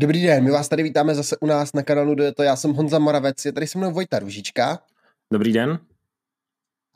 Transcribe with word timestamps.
Dobrý 0.00 0.22
den, 0.22 0.44
my 0.44 0.50
vás 0.50 0.68
tady 0.68 0.82
vítáme 0.82 1.14
zase 1.14 1.36
u 1.40 1.46
nás 1.46 1.72
na 1.72 1.82
kanálu 1.82 2.14
Do 2.14 2.32
to. 2.32 2.42
Já 2.42 2.56
jsem 2.56 2.72
Honza 2.72 2.98
Moravec, 2.98 3.44
je 3.44 3.52
tady 3.52 3.66
se 3.66 3.78
mnou 3.78 3.92
Vojta 3.92 4.18
Ružička. 4.18 4.82
Dobrý 5.32 5.52
den. 5.52 5.78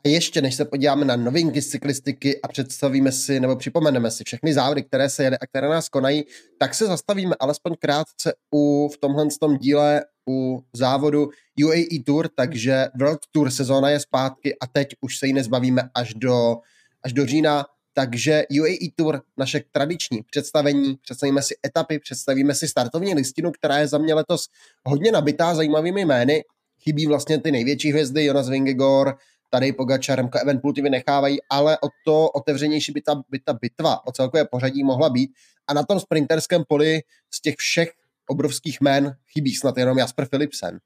A 0.05 0.09
ještě 0.09 0.41
než 0.41 0.55
se 0.55 0.65
podíváme 0.65 1.05
na 1.05 1.15
novinky 1.15 1.61
z 1.61 1.69
cyklistiky 1.69 2.41
a 2.41 2.47
představíme 2.47 3.11
si 3.11 3.39
nebo 3.39 3.55
připomeneme 3.55 4.11
si 4.11 4.23
všechny 4.23 4.53
závody, 4.53 4.83
které 4.83 5.09
se 5.09 5.23
jede 5.23 5.37
a 5.37 5.47
které 5.47 5.69
nás 5.69 5.89
konají, 5.89 6.23
tak 6.59 6.73
se 6.73 6.85
zastavíme 6.85 7.35
alespoň 7.39 7.75
krátce 7.79 8.33
u, 8.53 8.89
v 8.93 8.97
tomhle 8.97 9.27
tom 9.39 9.57
díle 9.57 10.05
u 10.29 10.63
závodu 10.73 11.29
UAE 11.65 12.03
Tour, 12.05 12.29
takže 12.35 12.87
World 12.99 13.19
Tour 13.31 13.51
sezóna 13.51 13.89
je 13.89 13.99
zpátky 13.99 14.59
a 14.59 14.67
teď 14.67 14.87
už 15.01 15.17
se 15.17 15.27
jí 15.27 15.33
nezbavíme 15.33 15.89
až 15.95 16.13
do, 16.13 16.57
až 17.03 17.13
do 17.13 17.25
října. 17.25 17.65
Takže 17.93 18.43
UAE 18.59 18.91
Tour, 18.95 19.21
naše 19.37 19.63
tradiční 19.71 20.23
představení, 20.31 20.95
představíme 21.01 21.41
si 21.41 21.55
etapy, 21.65 21.99
představíme 21.99 22.55
si 22.55 22.67
startovní 22.67 23.15
listinu, 23.15 23.51
která 23.51 23.77
je 23.77 23.87
za 23.87 23.97
mě 23.97 24.13
letos 24.13 24.47
hodně 24.83 25.11
nabitá 25.11 25.55
zajímavými 25.55 26.01
jmény. 26.01 26.43
Chybí 26.83 27.07
vlastně 27.07 27.41
ty 27.41 27.51
největší 27.51 27.91
hvězdy, 27.91 28.25
Jonas 28.25 28.49
Vingegaard, 28.49 29.17
tady 29.49 29.73
Pogačar, 29.73 30.17
Remco 30.17 30.39
Evenpool 30.39 30.73
ty 30.73 30.81
vynechávají, 30.81 31.37
ale 31.49 31.77
o 31.77 31.87
to 32.05 32.29
otevřenější 32.29 32.91
by 32.91 33.01
ta, 33.01 33.23
by 33.29 33.39
ta 33.39 33.53
bitva 33.53 34.07
o 34.07 34.11
celkové 34.11 34.45
pořadí 34.45 34.83
mohla 34.83 35.09
být. 35.09 35.31
A 35.67 35.73
na 35.73 35.83
tom 35.83 35.99
sprinterském 35.99 36.63
poli 36.67 37.01
z 37.31 37.41
těch 37.41 37.55
všech 37.57 37.91
obrovských 38.27 38.81
jmén 38.81 39.15
chybí 39.33 39.55
snad 39.55 39.77
jenom 39.77 39.97
Jasper 39.97 40.27
Philipsen. 40.27 40.79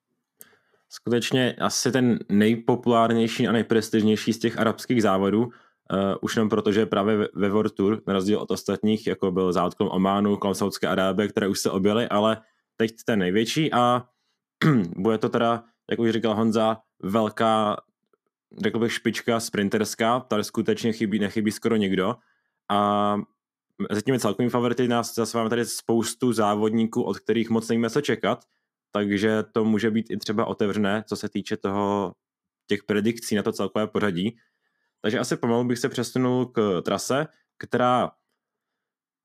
Skutečně 0.89 1.55
asi 1.59 1.91
ten 1.91 2.19
nejpopulárnější 2.29 3.47
a 3.47 3.51
nejprestižnější 3.51 4.33
z 4.33 4.39
těch 4.39 4.59
arabských 4.59 5.01
závodů, 5.01 5.49
Uh, 5.93 6.15
už 6.21 6.35
jenom 6.35 6.49
proto, 6.49 6.71
že 6.71 6.85
právě 6.85 7.29
ve 7.33 7.49
World 7.49 7.73
Tour, 7.75 8.01
na 8.07 8.13
rozdíl 8.13 8.39
od 8.39 8.51
ostatních, 8.51 9.07
jako 9.07 9.31
byl 9.31 9.53
závod 9.53 9.73
kolem 9.73 9.91
Ománu, 9.93 10.37
kolem 10.37 10.55
Saudské 10.55 10.87
Arábie, 10.87 11.27
které 11.27 11.47
už 11.47 11.59
se 11.59 11.71
objely, 11.71 12.07
ale 12.07 12.41
teď 12.77 12.91
ten 13.05 13.19
největší 13.19 13.73
a 13.73 14.05
bude 14.97 15.17
to 15.17 15.29
teda, 15.29 15.63
jak 15.89 15.99
už 15.99 16.11
říkal 16.11 16.35
Honza, 16.35 16.77
velká, 17.03 17.77
řekl 18.63 18.79
bych, 18.79 18.93
špička 18.93 19.39
sprinterská, 19.39 20.19
tady 20.19 20.43
skutečně 20.43 20.93
chybí, 20.93 21.19
nechybí 21.19 21.51
skoro 21.51 21.75
nikdo. 21.75 22.15
A 22.71 23.15
mezi 23.89 24.01
těmi 24.01 24.19
celkovými 24.19 24.49
favority 24.49 24.87
nás 24.87 25.15
zase 25.15 25.37
máme 25.37 25.49
tady 25.49 25.65
spoustu 25.65 26.33
závodníků, 26.33 27.03
od 27.03 27.19
kterých 27.19 27.49
moc 27.49 27.69
nevíme 27.69 27.89
co 27.89 28.01
čekat, 28.01 28.45
takže 28.91 29.43
to 29.51 29.65
může 29.65 29.91
být 29.91 30.11
i 30.11 30.17
třeba 30.17 30.45
otevřené, 30.45 31.03
co 31.07 31.15
se 31.15 31.29
týče 31.29 31.57
toho 31.57 32.13
těch 32.67 32.83
predikcí 32.83 33.35
na 33.35 33.43
to 33.43 33.51
celkové 33.51 33.87
pořadí. 33.87 34.37
Takže 35.01 35.19
asi 35.19 35.37
pomalu 35.37 35.63
bych 35.63 35.79
se 35.79 35.89
přesunul 35.89 36.45
k 36.45 36.81
trase, 36.85 37.27
která 37.57 38.11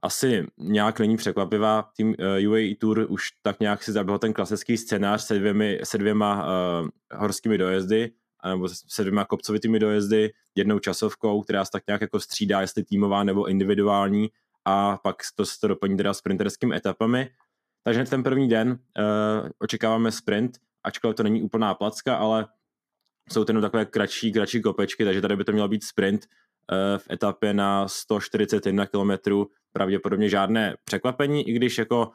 asi 0.04 0.46
nějak 0.58 1.00
není 1.00 1.16
překvapivá. 1.16 1.90
Tým 1.96 2.08
uh, 2.08 2.50
UAE 2.50 2.74
Tour 2.74 3.06
už 3.08 3.30
tak 3.42 3.60
nějak 3.60 3.82
si 3.82 3.92
zabil 3.92 4.18
ten 4.18 4.32
klasický 4.32 4.76
scénář 4.76 5.22
se, 5.22 5.38
dvěmi, 5.38 5.80
se 5.84 5.98
dvěma 5.98 6.44
uh, 6.44 6.88
horskými 7.14 7.58
dojezdy, 7.58 8.12
nebo 8.46 8.68
se 8.68 9.02
dvěma 9.02 9.24
kopcovitými 9.24 9.78
dojezdy, 9.78 10.32
jednou 10.54 10.78
časovkou, 10.78 11.42
která 11.42 11.64
se 11.64 11.70
tak 11.70 11.82
nějak 11.86 12.00
jako 12.00 12.20
střídá, 12.20 12.60
jestli 12.60 12.84
týmová 12.84 13.24
nebo 13.24 13.46
individuální, 13.46 14.30
a 14.64 14.96
pak 14.96 15.16
to 15.34 15.46
se 15.46 15.60
to 15.60 15.68
doplní 15.68 15.96
teda 15.96 16.14
sprinterskými 16.14 16.76
etapami. 16.76 17.30
Takže 17.84 18.04
ten 18.04 18.22
první 18.22 18.48
den 18.48 18.68
uh, 18.70 19.48
očekáváme 19.58 20.12
sprint, 20.12 20.58
ačkoliv 20.84 21.16
to 21.16 21.22
není 21.22 21.42
úplná 21.42 21.74
placka, 21.74 22.16
ale 22.16 22.46
jsou 23.30 23.44
to 23.44 23.50
jenom 23.50 23.62
takové 23.62 23.84
kratší, 23.84 24.32
kratší 24.32 24.62
kopečky, 24.62 25.04
takže 25.04 25.20
tady 25.20 25.36
by 25.36 25.44
to 25.44 25.52
mělo 25.52 25.68
být 25.68 25.84
sprint 25.84 26.26
uh, 26.26 26.98
v 26.98 27.10
etapě 27.10 27.54
na 27.54 27.88
141 27.88 28.86
km, 28.86 29.10
pravděpodobně 29.72 30.28
žádné 30.28 30.74
překvapení, 30.84 31.48
i 31.48 31.52
když 31.52 31.78
jako 31.78 32.06
uh, 32.06 32.12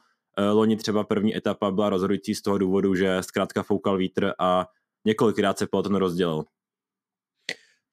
loni 0.57 0.78
třeba 0.78 1.03
první 1.03 1.38
etapa 1.38 1.72
byla 1.72 1.90
rozhodující 1.90 2.35
z 2.35 2.41
toho 2.41 2.57
důvodu, 2.57 2.95
že 2.95 3.23
zkrátka 3.23 3.63
foukal 3.63 3.97
vítr 3.97 4.34
a 4.40 4.66
několikrát 5.06 5.57
se 5.57 5.68
peloton 5.68 5.95
rozdělil. 5.95 6.44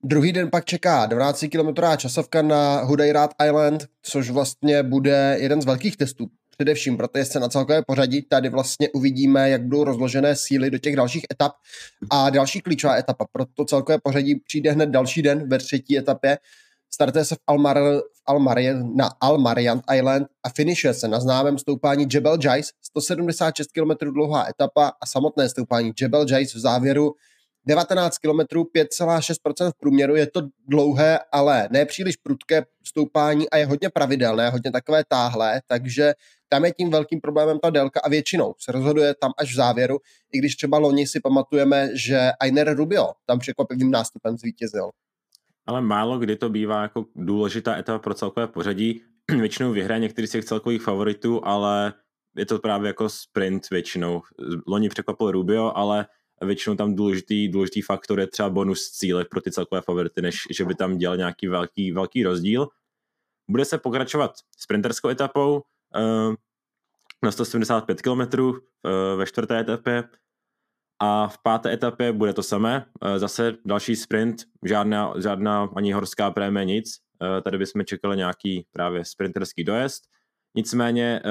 Druhý 0.06 0.32
den 0.32 0.50
pak 0.50 0.64
čeká 0.64 1.06
12 1.06 1.44
km 1.52 1.82
časovka 1.96 2.42
na 2.42 2.80
Hudayrat 2.80 3.30
Island, 3.46 3.86
což 4.02 4.30
vlastně 4.30 4.82
bude 4.82 5.36
jeden 5.40 5.62
z 5.62 5.66
velkých 5.66 5.96
testů 5.96 6.26
především 6.56 6.96
pro 6.96 7.08
se 7.22 7.40
na 7.40 7.48
celkové 7.48 7.82
pořadí. 7.82 8.22
Tady 8.22 8.48
vlastně 8.48 8.88
uvidíme, 8.88 9.50
jak 9.50 9.62
budou 9.62 9.84
rozložené 9.84 10.36
síly 10.36 10.70
do 10.70 10.78
těch 10.78 10.96
dalších 10.96 11.24
etap. 11.32 11.52
A 12.10 12.30
další 12.30 12.60
klíčová 12.60 12.96
etapa 12.96 13.26
pro 13.32 13.44
to 13.54 13.64
celkové 13.64 13.98
pořadí 14.02 14.34
přijde 14.34 14.72
hned 14.72 14.86
další 14.86 15.22
den 15.22 15.48
ve 15.48 15.58
třetí 15.58 15.98
etapě. 15.98 16.38
Startuje 16.94 17.24
se 17.24 17.34
v, 17.34 17.38
Almar, 17.46 17.78
v 17.78 18.22
Almar, 18.26 18.58
na 18.94 19.10
Almariant 19.20 19.82
Island 19.94 20.26
a 20.42 20.48
finišuje 20.48 20.94
se 20.94 21.08
na 21.08 21.20
známém 21.20 21.58
stoupání 21.58 22.06
Jebel 22.12 22.38
Jais, 22.44 22.70
176 22.82 23.68
km 23.72 24.12
dlouhá 24.12 24.48
etapa 24.48 24.92
a 25.00 25.06
samotné 25.06 25.48
stoupání 25.48 25.92
Jebel 26.00 26.26
Jais 26.30 26.54
v 26.54 26.58
závěru 26.58 27.14
19 27.66 28.18
km, 28.18 28.40
5,6% 28.76 29.70
v 29.70 29.78
průměru, 29.78 30.16
je 30.16 30.26
to 30.26 30.42
dlouhé, 30.68 31.18
ale 31.32 31.68
ne 31.72 31.86
příliš 31.86 32.16
prudké 32.16 32.64
stoupání 32.84 33.50
a 33.50 33.56
je 33.56 33.66
hodně 33.66 33.90
pravidelné, 33.90 34.50
hodně 34.50 34.72
takové 34.72 35.04
táhlé, 35.08 35.60
takže 35.66 36.14
tam 36.54 36.64
je 36.64 36.72
tím 36.72 36.90
velkým 36.90 37.20
problémem 37.20 37.58
ta 37.58 37.70
délka 37.70 38.00
a 38.04 38.08
většinou 38.08 38.54
se 38.58 38.72
rozhoduje 38.72 39.14
tam 39.14 39.32
až 39.38 39.52
v 39.52 39.56
závěru, 39.56 39.98
i 40.32 40.38
když 40.38 40.56
třeba 40.56 40.78
loni 40.78 41.06
si 41.06 41.20
pamatujeme, 41.20 41.88
že 41.94 42.30
Ainer 42.40 42.76
Rubio 42.76 43.12
tam 43.26 43.38
překvapivým 43.38 43.90
nástupem 43.90 44.36
zvítězil. 44.36 44.90
Ale 45.66 45.80
málo 45.80 46.18
kdy 46.18 46.36
to 46.36 46.48
bývá 46.48 46.82
jako 46.82 47.04
důležitá 47.16 47.76
etapa 47.76 47.98
pro 47.98 48.14
celkové 48.14 48.46
pořadí. 48.46 49.02
Většinou 49.40 49.72
vyhraje 49.72 50.00
některý 50.00 50.26
z 50.26 50.30
těch 50.30 50.44
celkových 50.44 50.82
favoritů, 50.82 51.44
ale 51.44 51.92
je 52.36 52.46
to 52.46 52.58
právě 52.58 52.86
jako 52.86 53.08
sprint 53.08 53.70
většinou. 53.70 54.22
Loni 54.66 54.88
překvapil 54.88 55.30
Rubio, 55.30 55.72
ale 55.74 56.06
většinou 56.44 56.76
tam 56.76 56.94
důležitý, 56.94 57.48
důležitý 57.48 57.82
faktor 57.82 58.20
je 58.20 58.26
třeba 58.26 58.50
bonus 58.50 58.90
cíle 58.90 59.24
pro 59.24 59.40
ty 59.40 59.50
celkové 59.50 59.80
favority, 59.80 60.22
než 60.22 60.36
že 60.50 60.64
by 60.64 60.74
tam 60.74 60.98
dělal 60.98 61.16
nějaký 61.16 61.48
velký, 61.48 61.92
velký 61.92 62.24
rozdíl. 62.24 62.68
Bude 63.50 63.64
se 63.64 63.78
pokračovat 63.78 64.30
sprinterskou 64.58 65.08
etapou 65.08 65.54
uh, 65.54 66.34
na 67.22 67.30
175 67.30 68.02
km 68.02 68.40
uh, 68.40 68.58
ve 69.16 69.26
čtvrté 69.26 69.60
etapě 69.60 70.04
a 71.00 71.28
v 71.28 71.38
páté 71.42 71.72
etapě 71.72 72.12
bude 72.12 72.32
to 72.32 72.42
samé. 72.42 72.86
Uh, 73.02 73.18
zase 73.18 73.52
další 73.64 73.96
sprint, 73.96 74.42
žádná, 74.64 75.12
žádná 75.22 75.68
ani 75.76 75.92
horská 75.92 76.30
prémie, 76.30 76.64
nic. 76.64 76.98
Uh, 77.22 77.40
tady 77.40 77.58
bychom 77.58 77.84
čekali 77.84 78.16
nějaký 78.16 78.66
právě 78.72 79.04
sprinterský 79.04 79.64
dojezd. 79.64 80.02
Nicméně 80.56 81.22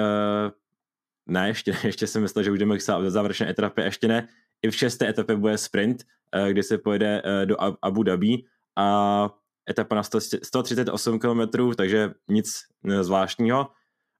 ne, 1.25 1.47
ještě, 1.47 1.75
ještě 1.83 2.07
jsem 2.07 2.21
myslel, 2.21 2.44
že 2.44 2.51
už 2.51 2.59
jdeme 2.59 2.77
k 2.77 2.81
závěrečné 3.09 3.50
etapě, 3.50 3.83
ještě 3.83 4.07
ne 4.07 4.27
i 4.63 4.71
v 4.71 4.75
šesté 4.75 5.09
etapě 5.09 5.35
bude 5.35 5.57
sprint, 5.57 6.03
eh, 6.31 6.51
kdy 6.51 6.63
se 6.63 6.77
pojede 6.77 7.21
eh, 7.25 7.45
do 7.45 7.55
Abu 7.81 8.03
Dhabi 8.03 8.44
a 8.75 9.29
etapa 9.69 9.95
na 9.95 10.03
138 10.03 11.19
km, 11.19 11.41
takže 11.75 12.11
nic 12.29 12.59
eh, 12.89 13.03
zvláštního, 13.03 13.67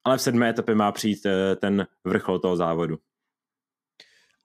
ale 0.06 0.18
v 0.18 0.22
sedmé 0.22 0.50
etapě 0.50 0.76
má 0.76 0.92
přijít 0.92 1.28
ten 1.62 1.88
vrchol 2.04 2.40
toho 2.40 2.56
závodu. 2.56 2.98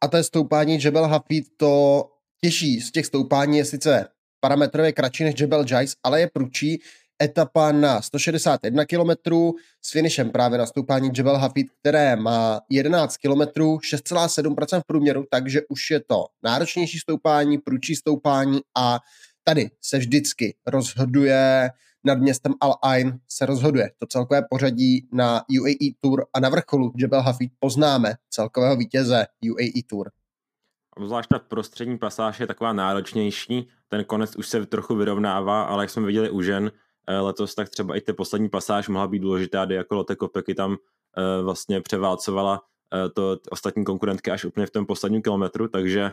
A 0.00 0.08
to 0.08 0.16
je 0.16 0.24
stoupání 0.24 0.78
Jebel 0.84 1.06
Hafid, 1.06 1.44
to 1.56 2.04
těžší 2.40 2.80
z 2.80 2.92
těch 2.92 3.06
stoupání 3.06 3.58
je 3.58 3.64
sice 3.64 4.08
parametrově 4.40 4.92
kratší 4.92 5.24
než 5.24 5.40
Jebel 5.40 5.64
Jais, 5.70 5.94
ale 6.02 6.20
je 6.20 6.30
prudší 6.32 6.82
etapa 7.22 7.72
na 7.72 8.02
161 8.02 8.84
km 8.84 9.10
s 9.82 9.90
finišem 9.90 10.30
právě 10.30 10.58
na 10.58 10.66
stoupání 10.66 11.10
Jebel 11.16 11.36
Hafid, 11.36 11.66
které 11.80 12.16
má 12.16 12.60
11 12.70 13.16
km, 13.16 13.40
6,7% 13.40 14.80
v 14.80 14.86
průměru, 14.86 15.24
takže 15.30 15.60
už 15.68 15.90
je 15.90 16.00
to 16.00 16.24
náročnější 16.42 16.98
stoupání, 16.98 17.58
průčí 17.58 17.96
stoupání 17.96 18.60
a 18.76 18.98
tady 19.44 19.70
se 19.80 19.98
vždycky 19.98 20.56
rozhoduje 20.66 21.70
nad 22.08 22.18
městem 22.18 22.54
Al 22.60 22.74
Ain 22.82 23.20
se 23.28 23.46
rozhoduje. 23.46 23.90
To 23.98 24.06
celkové 24.06 24.42
pořadí 24.50 25.08
na 25.12 25.42
UAE 25.60 25.94
Tour 26.00 26.26
a 26.34 26.40
na 26.40 26.48
vrcholu 26.48 26.92
Jebel 26.96 27.22
Hafid 27.22 27.52
poznáme 27.58 28.14
celkového 28.30 28.76
vítěze 28.76 29.26
UAE 29.50 29.82
Tour. 29.86 30.10
Zvlášť 31.06 31.28
ta 31.28 31.38
prostřední 31.38 31.98
pasáž 31.98 32.40
je 32.40 32.46
taková 32.46 32.72
náročnější, 32.72 33.68
ten 33.88 34.04
konec 34.04 34.36
už 34.36 34.48
se 34.48 34.66
trochu 34.66 34.96
vyrovnává, 34.96 35.62
ale 35.62 35.84
jak 35.84 35.90
jsme 35.90 36.06
viděli 36.06 36.30
u 36.30 36.42
žen, 36.42 36.70
Eh, 37.08 37.20
letos, 37.20 37.54
tak 37.54 37.68
třeba 37.68 37.96
i 37.96 38.00
ty 38.00 38.12
poslední 38.12 38.48
pasáž 38.48 38.88
mohla 38.88 39.08
být 39.08 39.18
důležitá, 39.18 39.64
kdy 39.64 39.74
jako 39.74 39.94
Lotte 39.94 40.16
Kopecky 40.16 40.54
tam 40.54 40.76
eh, 41.18 41.42
vlastně 41.42 41.80
převálcovala 41.80 42.62
eh, 42.94 43.08
to 43.08 43.38
ostatní 43.50 43.84
konkurentky 43.84 44.30
až 44.30 44.44
úplně 44.44 44.66
v 44.66 44.70
tom 44.70 44.86
posledním 44.86 45.22
kilometru, 45.22 45.68
takže 45.68 46.10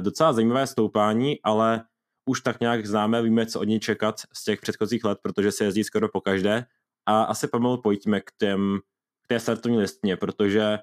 docela 0.00 0.32
zajímavé 0.32 0.66
stoupání, 0.66 1.40
ale 1.42 1.84
už 2.24 2.40
tak 2.40 2.60
nějak 2.60 2.86
známe, 2.86 3.22
víme, 3.22 3.46
co 3.46 3.60
od 3.60 3.64
ní 3.64 3.80
čekat 3.80 4.20
z 4.32 4.44
těch 4.44 4.60
předchozích 4.60 5.04
let, 5.04 5.18
protože 5.22 5.52
se 5.52 5.64
jezdí 5.64 5.84
skoro 5.84 6.08
po 6.08 6.20
každé. 6.20 6.64
A 7.06 7.22
asi 7.22 7.48
pomalu 7.48 7.82
pojďme 7.82 8.20
k, 8.20 8.32
těm, 8.38 8.78
k 9.24 9.28
té 9.28 9.40
startovní 9.40 9.78
listině, 9.78 10.16
protože 10.16 10.78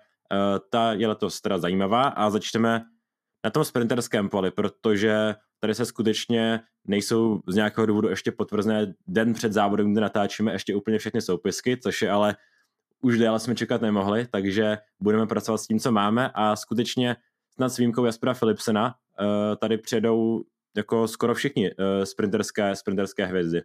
ta 0.69 0.93
je 0.93 1.07
letos 1.07 1.41
teda 1.41 1.57
zajímavá 1.57 2.03
a 2.03 2.29
začneme 2.29 2.85
na 3.43 3.49
tom 3.49 3.63
sprinterském 3.65 4.29
poli, 4.29 4.51
protože 4.51 5.35
tady 5.59 5.75
se 5.75 5.85
skutečně 5.85 6.59
nejsou 6.87 7.41
z 7.47 7.55
nějakého 7.55 7.85
důvodu 7.85 8.09
ještě 8.09 8.31
potvrzené 8.31 8.93
den 9.07 9.33
před 9.33 9.53
závodem, 9.53 9.91
kde 9.91 10.01
natáčíme 10.01 10.51
ještě 10.51 10.75
úplně 10.75 10.99
všechny 10.99 11.21
soupisky, 11.21 11.77
což 11.77 12.01
je 12.01 12.11
ale 12.11 12.35
už 13.01 13.17
déle 13.17 13.39
jsme 13.39 13.55
čekat 13.55 13.81
nemohli, 13.81 14.27
takže 14.31 14.77
budeme 14.99 15.27
pracovat 15.27 15.57
s 15.57 15.67
tím, 15.67 15.79
co 15.79 15.91
máme 15.91 16.31
a 16.33 16.55
skutečně 16.55 17.15
snad 17.53 17.69
s 17.69 17.77
výjimkou 17.77 18.05
Jaspera 18.05 18.33
Philipsena 18.33 18.95
uh, 19.19 19.25
tady 19.55 19.77
přijedou 19.77 20.43
jako 20.77 21.07
skoro 21.07 21.35
všichni 21.35 21.71
uh, 21.71 22.03
sprinterské, 22.03 22.75
sprinterské 22.75 23.25
hvězdy. 23.25 23.61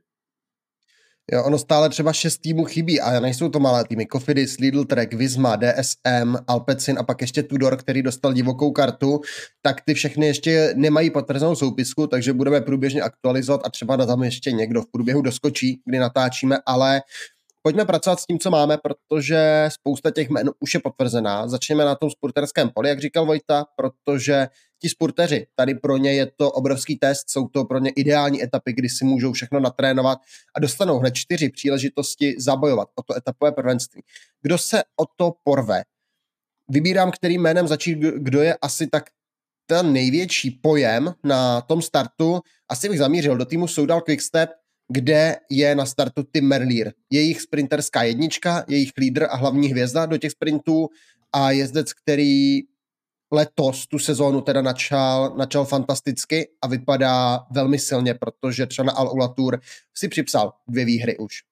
Jo, 1.33 1.45
ono 1.45 1.59
stále 1.59 1.89
třeba 1.89 2.13
šest 2.13 2.39
týmů 2.39 2.65
chybí 2.65 3.01
a 3.01 3.21
nejsou 3.21 3.49
to 3.49 3.61
malé 3.61 3.85
týmy. 3.85 4.07
Kofidis, 4.07 4.59
Lidl 4.59 4.85
Trek, 4.85 5.15
Visma, 5.15 5.57
DSM, 5.57 6.37
Alpecin 6.47 6.99
a 6.99 7.03
pak 7.03 7.21
ještě 7.21 7.43
Tudor, 7.43 7.77
který 7.77 8.03
dostal 8.03 8.33
divokou 8.33 8.71
kartu, 8.71 9.21
tak 9.63 9.81
ty 9.81 9.95
všechny 9.95 10.27
ještě 10.27 10.73
nemají 10.77 11.11
potvrzenou 11.11 11.55
soupisku, 11.55 12.07
takže 12.07 12.33
budeme 12.33 12.61
průběžně 12.61 13.03
aktualizovat 13.03 13.61
a 13.65 13.71
třeba 13.71 13.97
na 13.97 14.07
tam 14.07 14.23
ještě 14.23 14.53
někdo 14.53 14.83
v 14.83 14.91
průběhu 14.91 15.23
doskočí, 15.23 15.81
kdy 15.85 15.99
natáčíme, 15.99 16.59
ale 16.67 17.01
pojďme 17.65 17.85
pracovat 17.85 18.21
s 18.21 18.27
tím, 18.27 18.39
co 18.39 18.51
máme, 18.51 18.79
protože 18.79 19.69
spousta 19.69 20.11
těch 20.11 20.31
jmen 20.31 20.51
už 20.61 20.75
je 20.75 20.81
potvrzená. 20.81 21.49
Začněme 21.49 21.85
na 21.85 21.95
tom 21.95 22.11
spurterském 22.11 22.71
poli, 22.71 22.89
jak 22.89 23.01
říkal 23.01 23.27
Vojta, 23.27 23.65
protože 23.77 24.49
ti 24.83 24.89
spurteři, 24.89 25.47
tady 25.55 25.75
pro 25.75 25.97
ně 25.97 26.15
je 26.15 26.27
to 26.27 26.51
obrovský 26.51 26.99
test, 26.99 27.31
jsou 27.31 27.49
to 27.49 27.65
pro 27.65 27.79
ně 27.79 27.91
ideální 27.91 28.43
etapy, 28.43 28.73
kdy 28.73 28.89
si 28.89 29.05
můžou 29.05 29.33
všechno 29.33 29.61
natrénovat 29.61 30.19
a 30.57 30.61
dostanou 30.61 30.99
hned 30.99 31.15
čtyři 31.15 31.49
příležitosti 31.51 32.35
zabojovat 32.39 32.89
o 32.95 33.03
to 33.03 33.17
etapové 33.17 33.53
prvenství. 33.53 34.03
Kdo 34.43 34.59
se 34.59 34.83
o 35.01 35.05
to 35.17 35.33
porve? 35.45 35.83
Vybírám, 36.71 37.11
kterým 37.11 37.43
jménem 37.43 37.69
začít, 37.69 37.99
kdo 37.99 38.43
je 38.43 38.57
asi 38.63 38.87
tak 38.87 39.11
ten 39.67 39.93
největší 39.93 40.51
pojem 40.51 41.15
na 41.25 41.61
tom 41.61 41.83
startu. 41.83 42.41
Asi 42.69 42.89
bych 42.89 42.99
zamířil 42.99 43.37
do 43.37 43.45
týmu 43.45 43.69
Soudal 43.69 44.01
Quickstep, 44.01 44.51
kde 44.89 45.37
je 45.51 45.75
na 45.75 45.87
startu 45.87 46.23
Tim 46.33 46.49
Merlier. 46.49 46.93
Jejich 47.11 47.41
sprinterská 47.41 48.03
jednička, 48.03 48.65
jejich 48.69 48.93
lídr 48.99 49.27
a 49.31 49.37
hlavní 49.37 49.69
hvězda 49.69 50.07
do 50.07 50.19
těch 50.19 50.33
sprintů 50.33 50.89
a 51.33 51.51
jezdec, 51.51 51.93
který 51.93 52.61
letos 53.33 53.87
tu 53.87 53.99
sezónu 53.99 54.41
teda 54.41 54.63
načal, 54.63 55.35
načal 55.37 55.65
fantasticky 55.65 56.49
a 56.63 56.67
vypadá 56.67 57.47
velmi 57.51 57.79
silně, 57.79 58.15
protože 58.15 58.67
třeba 58.67 58.87
na 58.87 58.93
Al 58.93 59.13
Ulatur 59.13 59.61
si 59.95 60.09
připsal 60.09 60.53
dvě 60.69 60.85
výhry 60.85 61.19
už. 61.19 61.43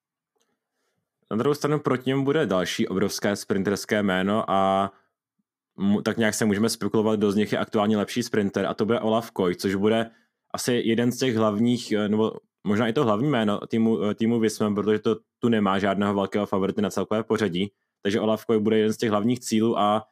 Na 1.31 1.37
druhou 1.37 1.55
stranu 1.55 1.79
proti 1.79 2.11
němu 2.11 2.25
bude 2.25 2.47
další 2.47 2.89
obrovské 2.89 3.37
sprinterské 3.37 4.03
jméno 4.03 4.51
a 4.51 4.93
tak 6.05 6.17
nějak 6.17 6.35
se 6.35 6.45
můžeme 6.45 6.69
spekulovat, 6.69 7.19
kdo 7.19 7.33
z 7.33 7.37
nich 7.37 7.53
je 7.53 7.59
aktuálně 7.59 7.97
lepší 7.97 8.23
sprinter 8.23 8.67
a 8.67 8.75
to 8.75 8.87
bude 8.87 9.01
Olaf 9.01 9.31
Koj, 9.31 9.55
což 9.55 9.75
bude 9.75 10.11
asi 10.55 10.83
jeden 10.85 11.13
z 11.13 11.19
těch 11.19 11.37
hlavních, 11.37 11.93
eh, 11.93 12.09
nebo 12.09 12.33
možná 12.65 12.89
i 12.89 12.93
to 12.93 13.05
hlavní 13.05 13.31
jméno 13.31 13.61
týmu, 13.67 14.05
eh, 14.05 14.15
týmu 14.15 14.41
Visma, 14.41 14.75
protože 14.75 14.99
to 14.99 15.17
tu 15.39 15.49
nemá 15.49 15.79
žádného 15.79 16.15
velkého 16.15 16.47
favority 16.47 16.83
na 16.83 16.91
celkové 16.91 17.23
pořadí, 17.23 17.73
takže 18.03 18.21
Olaf 18.21 18.45
Koj 18.45 18.61
bude 18.61 18.79
jeden 18.79 18.93
z 18.93 18.97
těch 18.97 19.11
hlavních 19.11 19.41
cílů 19.41 19.79
a 19.79 20.03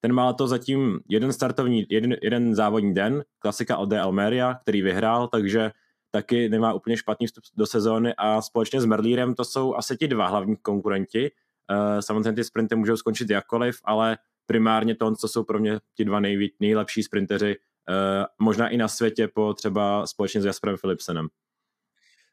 ten 0.00 0.12
má 0.12 0.32
to 0.32 0.46
zatím 0.46 1.00
jeden 1.08 1.32
startovní, 1.32 1.86
jeden, 1.88 2.16
jeden 2.22 2.54
závodní 2.54 2.94
den, 2.94 3.24
klasika 3.38 3.76
od 3.76 3.92
Almeria, 3.92 4.54
který 4.54 4.82
vyhrál, 4.82 5.28
takže 5.28 5.70
taky 6.10 6.48
nemá 6.48 6.72
úplně 6.72 6.96
špatný 6.96 7.26
vstup 7.26 7.44
do 7.56 7.66
sezóny 7.66 8.14
a 8.18 8.42
společně 8.42 8.80
s 8.80 8.84
Merlírem 8.84 9.34
to 9.34 9.44
jsou 9.44 9.74
asi 9.74 9.96
ti 9.96 10.08
dva 10.08 10.26
hlavní 10.26 10.56
konkurenti. 10.56 11.30
Uh, 11.70 12.00
samozřejmě 12.00 12.32
ty 12.32 12.44
sprinty 12.44 12.76
můžou 12.76 12.96
skončit 12.96 13.30
jakkoliv, 13.30 13.80
ale 13.84 14.18
primárně 14.46 14.94
to, 14.94 15.14
co 15.16 15.28
jsou 15.28 15.44
pro 15.44 15.58
mě 15.58 15.80
ti 15.94 16.04
dva 16.04 16.20
nejví, 16.20 16.52
nejlepší 16.60 17.02
sprinteři, 17.02 17.56
uh, 17.56 18.46
možná 18.46 18.68
i 18.68 18.76
na 18.76 18.88
světě 18.88 19.28
po 19.28 19.54
třeba 19.54 20.06
společně 20.06 20.40
s 20.40 20.44
Jasperem 20.44 20.76
Philipsenem. 20.76 21.28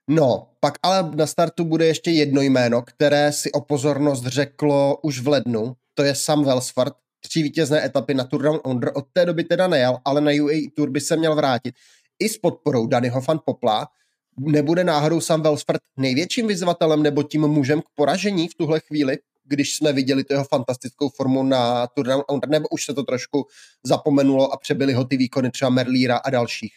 No, 0.08 0.48
pak 0.60 0.74
ale 0.84 1.12
na 1.16 1.28
startu 1.28 1.66
bude 1.66 1.86
ještě 1.86 2.12
jedno 2.12 2.42
jméno, 2.42 2.82
které 2.82 3.32
si 3.32 3.52
o 3.52 3.62
pozornost 3.62 4.26
řeklo 4.26 4.98
už 5.02 5.20
v 5.20 5.28
lednu, 5.28 5.76
to 5.94 6.04
je 6.04 6.16
Sam 6.16 6.44
Welsford, 6.44 6.94
tři 7.22 7.44
vítězné 7.44 7.86
etapy 7.86 8.14
na 8.14 8.24
Tour 8.24 8.42
Down 8.42 8.60
Under, 8.66 8.92
od 8.96 9.06
té 9.14 9.26
doby 9.26 9.44
teda 9.44 9.68
nejel, 9.68 9.98
ale 10.06 10.22
na 10.22 10.32
UAE 10.44 10.62
Tour 10.76 10.90
by 10.90 11.02
se 11.02 11.16
měl 11.16 11.36
vrátit. 11.36 11.76
I 12.20 12.30
s 12.30 12.38
podporou 12.38 12.88
Danyho 12.88 13.22
van 13.22 13.40
Popla 13.46 13.88
nebude 14.38 14.84
náhodou 14.84 15.22
Sam 15.22 15.42
Welsford 15.42 15.82
největším 15.98 16.48
vyzvatelem 16.48 17.04
nebo 17.04 17.24
tím 17.24 17.42
mužem 17.42 17.82
k 17.82 17.86
poražení 17.96 18.48
v 18.48 18.56
tuhle 18.56 18.80
chvíli, 18.80 19.18
když 19.44 19.76
jsme 19.76 19.94
viděli 19.94 20.24
tu 20.24 20.34
jeho 20.34 20.46
fantastickou 20.46 21.10
formu 21.10 21.44
na 21.44 21.88
Tour 21.88 22.06
Down 22.06 22.24
Under, 22.32 22.50
nebo 22.50 22.68
už 22.68 22.86
se 22.86 22.94
to 22.94 23.04
trošku 23.04 23.46
zapomenulo 23.84 24.54
a 24.54 24.58
přebyli 24.58 24.94
ho 24.94 25.06
ty 25.06 25.18
výkony 25.18 25.52
třeba 25.52 25.70
Merlíra 25.70 26.18
a 26.18 26.30
dalších? 26.30 26.74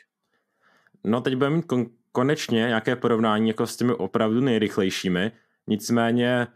No 1.05 1.21
teď 1.21 1.35
budeme 1.35 1.57
mít 1.57 1.67
kon- 1.67 1.91
konečně 2.17 2.59
nějaké 2.59 2.97
porovnání 2.97 3.49
jako 3.49 3.67
s 3.67 3.77
těmi 3.77 3.93
opravdu 3.93 4.41
nejrychlejšími, 4.41 5.33
nicméně 5.67 6.47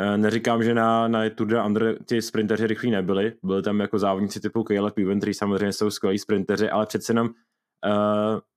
Eh, 0.00 0.16
neříkám, 0.18 0.62
že 0.62 0.74
na, 0.74 1.08
na 1.08 1.30
Tour 1.30 1.46
de 1.46 1.62
Under 1.62 1.98
ty 2.04 2.22
sprinteři 2.22 2.66
rychlí 2.66 2.90
nebyli, 2.90 3.32
byli 3.42 3.62
tam 3.62 3.80
jako 3.80 3.98
závodníci 3.98 4.40
typu 4.40 4.64
Caleb 4.64 4.98
Ewan, 4.98 5.18
kteří 5.18 5.34
samozřejmě 5.34 5.72
jsou 5.72 5.90
skvělí 5.90 6.18
sprinteři, 6.18 6.70
ale 6.70 6.86
přece 6.86 7.10
jenom 7.10 7.28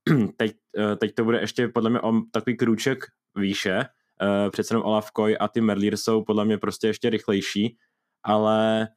uh, 0.09 0.27
teď, 0.37 0.55
uh, 0.77 0.95
teď 0.95 1.15
to 1.15 1.23
bude 1.23 1.39
ještě 1.39 1.67
podle 1.67 1.89
mě 1.89 2.01
o 2.01 2.13
takový 2.31 2.57
krůček 2.57 3.05
výše, 3.35 3.77
uh, 3.77 4.49
přece 4.51 4.73
jenom 4.73 4.85
Olaf 4.85 5.11
Koy 5.11 5.37
a 5.37 5.47
ty 5.47 5.61
Merlier 5.61 5.97
jsou 5.97 6.23
podle 6.23 6.45
mě 6.45 6.57
prostě 6.57 6.87
ještě 6.87 7.09
rychlejší, 7.09 7.77
ale 8.23 8.87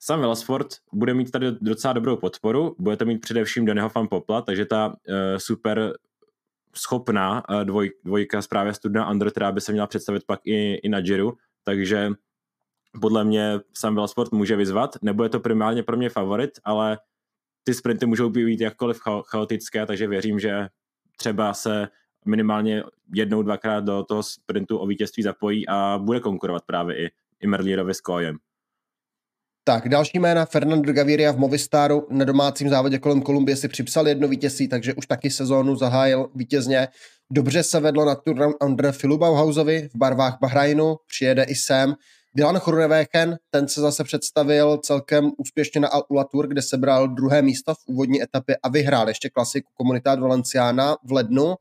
sam 0.00 0.20
Wellsford 0.20 0.66
bude 0.92 1.14
mít 1.14 1.30
tady 1.30 1.52
docela 1.60 1.92
dobrou 1.92 2.16
podporu, 2.16 2.76
budete 2.78 3.04
mít 3.04 3.18
především 3.18 3.66
Daného 3.66 3.88
Fan 3.88 4.08
Popla, 4.08 4.42
takže 4.42 4.66
ta 4.66 4.88
uh, 4.88 4.94
super 5.36 5.92
schopná 6.76 7.42
dvoj, 7.64 7.90
dvojka 8.04 8.42
z 8.42 8.46
právě 8.46 8.74
Studna 8.74 9.10
Under, 9.10 9.30
která 9.30 9.52
by 9.52 9.60
se 9.60 9.72
měla 9.72 9.86
představit 9.86 10.22
pak 10.26 10.40
i, 10.44 10.74
i 10.74 10.88
na 10.88 10.98
Jiru, 10.98 11.36
takže 11.64 12.10
podle 13.00 13.24
mě 13.24 13.60
Sam 13.76 14.08
Sport 14.08 14.32
může 14.32 14.56
vyzvat. 14.56 14.96
Nebude 15.02 15.28
to 15.28 15.40
primárně 15.40 15.82
pro 15.82 15.96
mě 15.96 16.08
favorit, 16.08 16.50
ale 16.64 16.98
ty 17.64 17.74
sprinty 17.74 18.06
můžou 18.06 18.30
být 18.30 18.60
jakkoliv 18.60 19.00
chaotické, 19.26 19.86
takže 19.86 20.08
věřím, 20.08 20.38
že 20.38 20.68
třeba 21.16 21.54
se 21.54 21.88
minimálně 22.26 22.84
jednou, 23.14 23.42
dvakrát 23.42 23.84
do 23.84 24.04
toho 24.04 24.22
sprintu 24.22 24.78
o 24.78 24.86
vítězství 24.86 25.22
zapojí 25.22 25.68
a 25.68 25.98
bude 26.02 26.20
konkurovat 26.20 26.62
právě 26.66 27.06
i, 27.06 27.10
i 27.40 27.46
Merlírovi 27.46 27.94
s 27.94 28.00
Kojem. 28.00 28.38
Tak, 29.68 29.88
další 29.88 30.18
jména 30.18 30.46
Fernando 30.46 30.92
Gaviria 30.92 31.32
v 31.32 31.38
Movistaru 31.38 32.06
na 32.10 32.24
domácím 32.24 32.68
závodě 32.68 32.98
kolem 32.98 33.22
Kolumbie 33.22 33.56
si 33.56 33.68
připsal 33.68 34.08
jedno 34.08 34.28
vítězství, 34.28 34.68
takže 34.68 34.94
už 34.94 35.06
taky 35.06 35.30
sezónu 35.30 35.76
zahájil 35.76 36.30
vítězně. 36.34 36.88
Dobře 37.30 37.62
se 37.62 37.80
vedlo 37.80 38.04
na 38.04 38.14
Tour 38.14 38.54
Under 38.64 38.92
Filu 38.92 39.18
Bauhausovi 39.18 39.88
v 39.94 39.98
barvách 39.98 40.38
Bahrajnu, 40.40 40.96
přijede 41.06 41.42
i 41.42 41.54
sem. 41.54 41.94
Dylan 42.34 42.58
Chornewegen, 42.58 43.36
ten 43.50 43.68
se 43.68 43.80
zase 43.80 44.04
představil 44.04 44.78
celkem 44.78 45.30
úspěšně 45.38 45.80
na 45.80 45.88
Al 45.88 46.24
Tour, 46.30 46.48
kde 46.48 46.62
sebral 46.62 47.08
druhé 47.08 47.42
místo 47.42 47.74
v 47.74 47.86
úvodní 47.86 48.22
etapě 48.22 48.56
a 48.62 48.68
vyhrál 48.68 49.08
ještě 49.08 49.30
klasiku 49.30 49.68
Comunidad 49.80 50.20
Valenciana 50.20 50.96
v 51.04 51.12
lednu. 51.12 51.54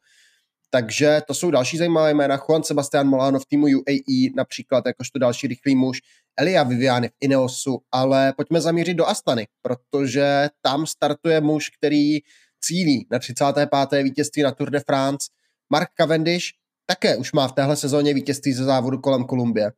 Takže 0.76 1.22
to 1.28 1.34
jsou 1.34 1.52
další 1.52 1.78
zajímavé 1.78 2.14
jména. 2.14 2.38
Juan 2.38 2.64
Sebastian 2.64 3.08
Molano 3.08 3.40
v 3.40 3.46
týmu 3.46 3.66
UAE 3.66 4.30
například, 4.36 4.84
jakožto 4.86 5.20
další 5.20 5.48
rychlý 5.48 5.76
muž. 5.76 6.02
Elia 6.38 6.64
Viviani 6.64 7.08
v 7.08 7.12
Ineosu, 7.22 7.80
ale 7.92 8.34
pojďme 8.38 8.62
zamířit 8.62 8.98
do 8.98 9.08
Astany, 9.08 9.48
protože 9.62 10.50
tam 10.62 10.86
startuje 10.86 11.42
muž, 11.42 11.70
který 11.70 12.20
cílí 12.62 13.08
na 13.12 13.20
35. 13.20 14.04
vítězství 14.04 14.42
na 14.42 14.52
Tour 14.52 14.70
de 14.70 14.80
France. 14.80 15.28
Mark 15.70 15.90
Cavendish 15.98 16.46
také 16.86 17.18
už 17.18 17.34
má 17.34 17.48
v 17.48 17.52
téhle 17.52 17.76
sezóně 17.76 18.14
vítězství 18.14 18.54
ze 18.54 18.64
závodu 18.64 18.98
kolem 18.98 19.24
Kolumbie. 19.24 19.72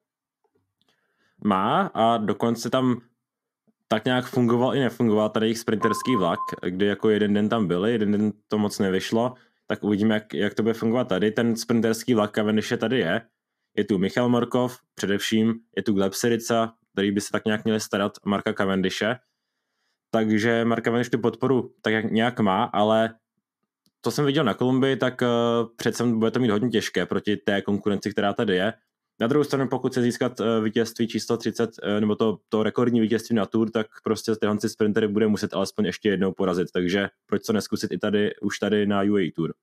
Má 1.44 1.92
a 1.94 2.18
dokonce 2.18 2.70
tam 2.70 3.02
tak 3.88 4.06
nějak 4.06 4.26
fungoval 4.26 4.76
i 4.76 4.80
nefungoval 4.80 5.30
tady 5.30 5.46
jejich 5.46 5.60
sprinterský 5.60 6.16
vlak, 6.16 6.40
kdy 6.70 6.86
jako 6.86 7.10
jeden 7.10 7.34
den 7.34 7.50
tam 7.50 7.68
byli, 7.68 7.92
jeden 7.92 8.12
den 8.12 8.34
to 8.48 8.58
moc 8.58 8.80
nevyšlo, 8.80 9.34
tak 9.68 9.84
uvidíme, 9.84 10.14
jak, 10.14 10.34
jak 10.34 10.54
to 10.54 10.64
bude 10.64 10.74
fungovat 10.74 11.08
tady. 11.08 11.32
Ten 11.32 11.56
sprinterský 11.56 12.14
vlak 12.14 12.36
Cavendishe 12.36 12.78
tady 12.78 13.00
je. 13.00 13.22
Je 13.78 13.84
tu 13.84 13.98
Michal 13.98 14.30
Morkov, 14.30 14.78
především 14.96 15.54
je 15.78 15.84
tu 15.84 15.94
Gleb 15.94 16.14
Syrica, 16.14 16.74
který 16.94 17.12
by 17.12 17.22
se 17.22 17.32
tak 17.32 17.46
nějak 17.46 17.64
měli 17.64 17.80
starat 17.80 18.12
Marka 18.26 18.54
Cavendishe. 18.54 19.20
Takže 20.12 20.66
Mark 20.66 20.84
Cavendish 20.84 21.10
tu 21.10 21.20
podporu 21.20 21.74
tak 21.82 21.94
jak 21.94 22.12
nějak 22.12 22.40
má, 22.40 22.64
ale 22.64 23.14
to 24.02 24.12
jsem 24.12 24.26
viděl 24.26 24.44
na 24.44 24.54
Kolumbii, 24.54 24.96
tak 24.96 25.22
uh, 25.22 25.28
přece 25.78 26.04
bude 26.04 26.32
to 26.32 26.40
mít 26.40 26.50
hodně 26.50 26.70
těžké 26.70 27.06
proti 27.06 27.38
té 27.38 27.62
konkurenci, 27.62 28.12
která 28.12 28.34
tady 28.34 28.56
je. 28.56 28.74
Na 29.20 29.28
druhou 29.28 29.44
stranu, 29.44 29.68
pokud 29.68 29.94
se 29.94 30.02
získat 30.02 30.40
uh, 30.40 30.46
vítězství 30.64 31.08
číslo 31.08 31.38
30, 31.38 31.70
uh, 31.70 32.00
nebo 32.00 32.16
to, 32.16 32.38
to 32.50 32.64
rekordní 32.64 33.00
vítězství 33.00 33.36
na 33.36 33.46
Tour, 33.46 33.70
tak 33.70 33.88
prostě 34.04 34.36
tyhle 34.36 34.58
sprintery 34.68 35.08
bude 35.08 35.28
muset 35.28 35.54
alespoň 35.54 35.86
ještě 35.86 36.10
jednou 36.10 36.32
porazit, 36.32 36.68
takže 36.74 37.08
proč 37.26 37.46
to 37.46 37.54
neskusit 37.54 37.92
i 37.92 37.98
tady, 37.98 38.36
už 38.42 38.60
tady 38.60 38.86
na 38.86 39.02
UAE 39.02 39.32
Tour. 39.36 39.54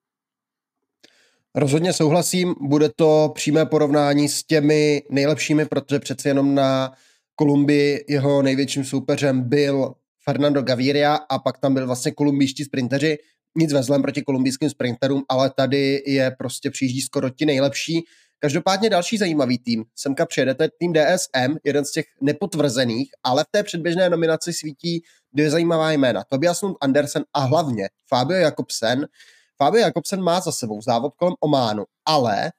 Rozhodně 1.55 1.93
souhlasím, 1.93 2.55
bude 2.61 2.91
to 2.97 3.33
přímé 3.35 3.67
porovnání 3.67 4.29
s 4.29 4.45
těmi 4.45 5.03
nejlepšími, 5.11 5.67
protože 5.67 5.99
přece 5.99 6.29
jenom 6.29 6.55
na 6.55 6.93
Kolumbii 7.35 8.05
jeho 8.09 8.43
největším 8.43 8.85
soupeřem 8.85 9.49
byl 9.49 9.95
Fernando 10.25 10.63
Gaviria 10.63 11.15
a 11.15 11.39
pak 11.39 11.59
tam 11.59 11.75
byl 11.75 11.87
vlastně 11.87 12.13
kolumbijští 12.13 12.65
sprinteři, 12.65 13.19
nic 13.59 13.73
ve 13.73 13.83
zlem 13.83 14.03
proti 14.03 14.23
kolumbijským 14.23 14.71
sprinterům, 14.71 15.23
ale 15.29 15.51
tady 15.51 16.03
je 16.07 16.31
prostě 16.39 16.71
přijíždí 16.71 17.01
skoro 17.01 17.31
ti 17.31 17.47
nejlepší. 17.47 18.05
Každopádně 18.45 18.91
další 18.91 19.19
zajímavý 19.19 19.59
tým, 19.59 19.85
semka 19.97 20.27
přijede, 20.27 20.55
to 20.55 20.63
je 20.63 20.71
tým 20.79 20.93
DSM, 20.93 21.57
jeden 21.65 21.85
z 21.85 21.91
těch 21.91 22.05
nepotvrzených, 22.21 23.11
ale 23.23 23.45
v 23.45 23.47
té 23.51 23.63
předběžné 23.63 24.11
nominaci 24.11 24.53
svítí 24.53 25.03
dvě 25.33 25.51
zajímavá 25.51 25.93
jména. 25.93 26.25
Tobias 26.25 26.63
Lund 26.63 26.77
Andersen 26.81 27.25
a 27.35 27.41
hlavně 27.41 27.89
Fabio 28.09 28.39
Jakobsen. 28.39 29.07
Fabio 29.57 29.81
Jakobsen 29.81 30.23
má 30.23 30.41
za 30.41 30.53
sebou 30.53 30.83
závod 30.83 31.15
kolem 31.17 31.35
Ománu, 31.41 31.85
ale 32.05 32.53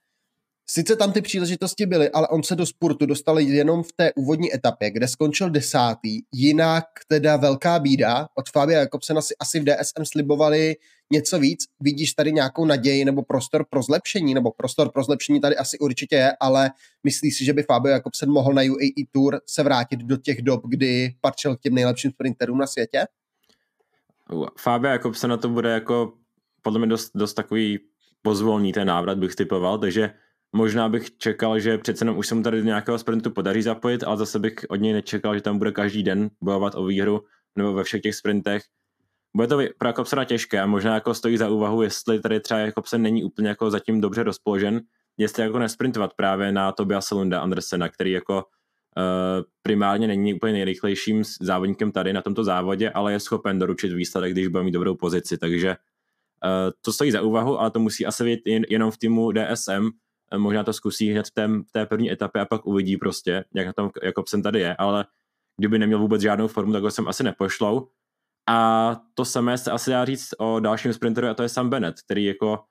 Sice 0.67 0.95
tam 0.95 1.11
ty 1.11 1.21
příležitosti 1.21 1.85
byly, 1.85 2.09
ale 2.09 2.27
on 2.27 2.43
se 2.43 2.55
do 2.55 2.65
spurtu 2.65 3.05
dostal 3.05 3.39
jenom 3.39 3.83
v 3.83 3.91
té 3.95 4.13
úvodní 4.13 4.55
etapě, 4.55 4.91
kde 4.91 5.07
skončil 5.07 5.49
desátý. 5.49 6.21
Jinak 6.33 6.85
teda 7.07 7.37
velká 7.37 7.79
bída. 7.79 8.27
Od 8.35 8.49
Fabia 8.49 8.79
Jakobsena 8.79 9.21
si 9.21 9.35
asi 9.39 9.59
v 9.59 9.63
DSM 9.63 10.05
slibovali 10.05 10.75
něco 11.11 11.39
víc. 11.39 11.65
Vidíš 11.79 12.13
tady 12.13 12.31
nějakou 12.31 12.65
naději 12.65 13.05
nebo 13.05 13.23
prostor 13.23 13.65
pro 13.69 13.83
zlepšení? 13.83 14.33
Nebo 14.33 14.51
prostor 14.51 14.91
pro 14.91 15.03
zlepšení 15.03 15.41
tady 15.41 15.57
asi 15.57 15.79
určitě 15.79 16.15
je, 16.15 16.33
ale 16.39 16.71
myslíš 17.03 17.37
si, 17.37 17.45
že 17.45 17.53
by 17.53 17.63
Fabio 17.63 17.93
Jakobsen 17.93 18.31
mohl 18.31 18.53
na 18.53 18.61
UAE 18.61 19.05
Tour 19.11 19.41
se 19.45 19.63
vrátit 19.63 19.99
do 19.99 20.17
těch 20.17 20.41
dob, 20.41 20.61
kdy 20.67 21.15
patřil 21.21 21.55
k 21.55 21.61
těm 21.61 21.73
nejlepším 21.73 22.11
sprinterům 22.11 22.57
na 22.57 22.67
světě? 22.67 23.05
Fabio 24.59 24.91
Jakobsen 24.91 25.37
to 25.41 25.49
bude 25.49 25.69
jako 25.69 26.13
podle 26.61 26.79
mě 26.79 26.87
dost, 26.87 27.11
dost 27.15 27.33
takový 27.33 27.79
pozvolný 28.21 28.73
ten 28.73 28.87
návrat 28.87 29.17
bych 29.17 29.35
typoval, 29.35 29.79
takže 29.79 30.13
Možná 30.55 30.89
bych 30.89 31.17
čekal, 31.17 31.59
že 31.59 31.77
přece 31.77 32.05
jenom 32.05 32.17
už 32.17 32.27
se 32.27 32.35
mu 32.35 32.43
tady 32.43 32.57
do 32.57 32.63
nějakého 32.63 32.99
sprintu 32.99 33.31
podaří 33.31 33.61
zapojit, 33.61 34.03
ale 34.03 34.17
zase 34.17 34.39
bych 34.39 34.53
od 34.69 34.75
něj 34.75 34.93
nečekal, 34.93 35.35
že 35.35 35.41
tam 35.41 35.57
bude 35.57 35.71
každý 35.71 36.03
den 36.03 36.29
bojovat 36.41 36.75
o 36.75 36.85
výhru 36.85 37.21
nebo 37.55 37.73
ve 37.73 37.83
všech 37.83 38.01
těch 38.01 38.15
sprintech. 38.15 38.63
Bude 39.35 39.47
to 39.47 39.59
pro 39.77 39.87
Jakobsena 39.87 40.25
těžké 40.25 40.61
a 40.61 40.65
možná 40.65 40.93
jako 40.93 41.13
stojí 41.13 41.37
za 41.37 41.49
úvahu, 41.49 41.81
jestli 41.81 42.19
tady 42.19 42.39
třeba 42.39 42.59
Jakobsen 42.59 43.01
není 43.01 43.23
úplně 43.23 43.47
jako 43.47 43.71
zatím 43.71 44.01
dobře 44.01 44.23
rozpoložen, 44.23 44.81
jestli 45.17 45.43
jako 45.43 45.59
nesprintovat 45.59 46.13
právě 46.13 46.51
na 46.51 46.71
Tobia 46.71 47.01
Selunda 47.01 47.39
Andersena, 47.39 47.89
který 47.89 48.11
jako 48.11 48.35
uh, 48.35 48.43
primárně 49.61 50.07
není 50.07 50.33
úplně 50.33 50.53
nejrychlejším 50.53 51.23
závodníkem 51.41 51.91
tady 51.91 52.13
na 52.13 52.21
tomto 52.21 52.43
závodě, 52.43 52.89
ale 52.89 53.11
je 53.11 53.19
schopen 53.19 53.59
doručit 53.59 53.93
výsledek, 53.93 54.31
když 54.31 54.47
bude 54.47 54.63
mít 54.63 54.71
dobrou 54.71 54.95
pozici, 54.95 55.37
takže 55.37 55.69
uh, 55.69 56.71
to 56.81 56.93
stojí 56.93 57.11
za 57.11 57.21
úvahu, 57.21 57.59
ale 57.59 57.71
to 57.71 57.79
musí 57.79 58.05
asi 58.05 58.23
být 58.23 58.47
jen, 58.47 58.63
jenom 58.69 58.91
v 58.91 58.97
týmu 58.97 59.31
DSM, 59.31 59.89
možná 60.37 60.63
to 60.63 60.73
zkusí 60.73 61.11
hned 61.11 61.27
v 61.27 61.31
té, 61.31 61.47
v 61.47 61.71
té 61.71 61.85
první 61.85 62.11
etapě 62.11 62.41
a 62.41 62.45
pak 62.45 62.65
uvidí 62.65 62.97
prostě, 62.97 63.45
jak 63.53 63.67
na 63.67 63.73
tom 63.73 63.91
Jakobsen 64.03 64.41
tady 64.41 64.59
je, 64.59 64.75
ale 64.75 65.05
kdyby 65.57 65.79
neměl 65.79 65.99
vůbec 65.99 66.21
žádnou 66.21 66.47
formu, 66.47 66.73
tak 66.73 66.83
ho 66.83 66.91
sem 66.91 67.07
asi 67.07 67.23
nepošlou. 67.23 67.87
A 68.49 69.01
to 69.13 69.25
samé 69.25 69.57
se 69.57 69.71
asi 69.71 69.91
dá 69.91 70.05
říct 70.05 70.29
o 70.37 70.59
dalším 70.59 70.93
sprinteru 70.93 71.27
a 71.27 71.33
to 71.33 71.43
je 71.43 71.49
Sam 71.49 71.69
Bennett, 71.69 72.01
který 72.01 72.25
jako 72.25 72.63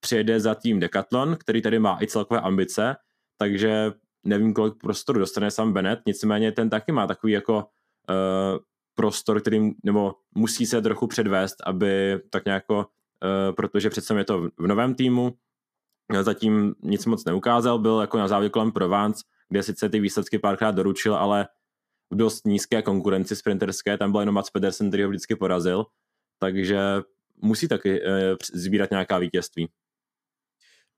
přijede 0.00 0.40
za 0.40 0.54
tým 0.54 0.80
Decathlon, 0.80 1.36
který 1.36 1.62
tady 1.62 1.78
má 1.78 1.98
i 2.02 2.06
celkové 2.06 2.40
ambice, 2.40 2.96
takže 3.38 3.92
nevím, 4.24 4.54
kolik 4.54 4.74
prostoru 4.80 5.18
dostane 5.18 5.50
Sam 5.50 5.72
Bennett, 5.72 6.00
nicméně 6.06 6.52
ten 6.52 6.70
taky 6.70 6.92
má 6.92 7.06
takový 7.06 7.32
jako 7.32 7.56
uh, 7.56 8.58
prostor, 8.94 9.40
který 9.40 9.70
nebo 9.84 10.14
musí 10.34 10.66
se 10.66 10.82
trochu 10.82 11.06
předvést, 11.06 11.56
aby 11.64 12.20
tak 12.30 12.44
nějak, 12.44 12.64
uh, 12.70 12.84
protože 13.56 13.90
přece 13.90 14.14
je 14.14 14.24
to 14.24 14.48
v 14.58 14.66
novém 14.66 14.94
týmu, 14.94 15.34
zatím 16.22 16.74
nic 16.82 17.06
moc 17.06 17.24
neukázal, 17.24 17.78
byl 17.78 18.00
jako 18.00 18.18
na 18.18 18.28
závodě 18.28 18.48
kolem 18.48 18.72
Provence, 18.72 19.24
kde 19.48 19.62
sice 19.62 19.88
ty 19.88 20.00
výsledky 20.00 20.38
párkrát 20.38 20.70
doručil, 20.70 21.14
ale 21.14 21.48
v 22.10 22.16
dost 22.16 22.46
nízké 22.46 22.82
konkurenci 22.82 23.36
sprinterské, 23.36 23.98
tam 23.98 24.12
byl 24.12 24.20
jenom 24.20 24.34
Mats 24.34 24.50
Pedersen, 24.50 24.88
který 24.88 25.02
ho 25.02 25.08
vždycky 25.08 25.36
porazil, 25.36 25.84
takže 26.38 26.78
musí 27.42 27.68
taky 27.68 28.00
sbírat 28.52 28.90
nějaká 28.90 29.18
vítězství. 29.18 29.68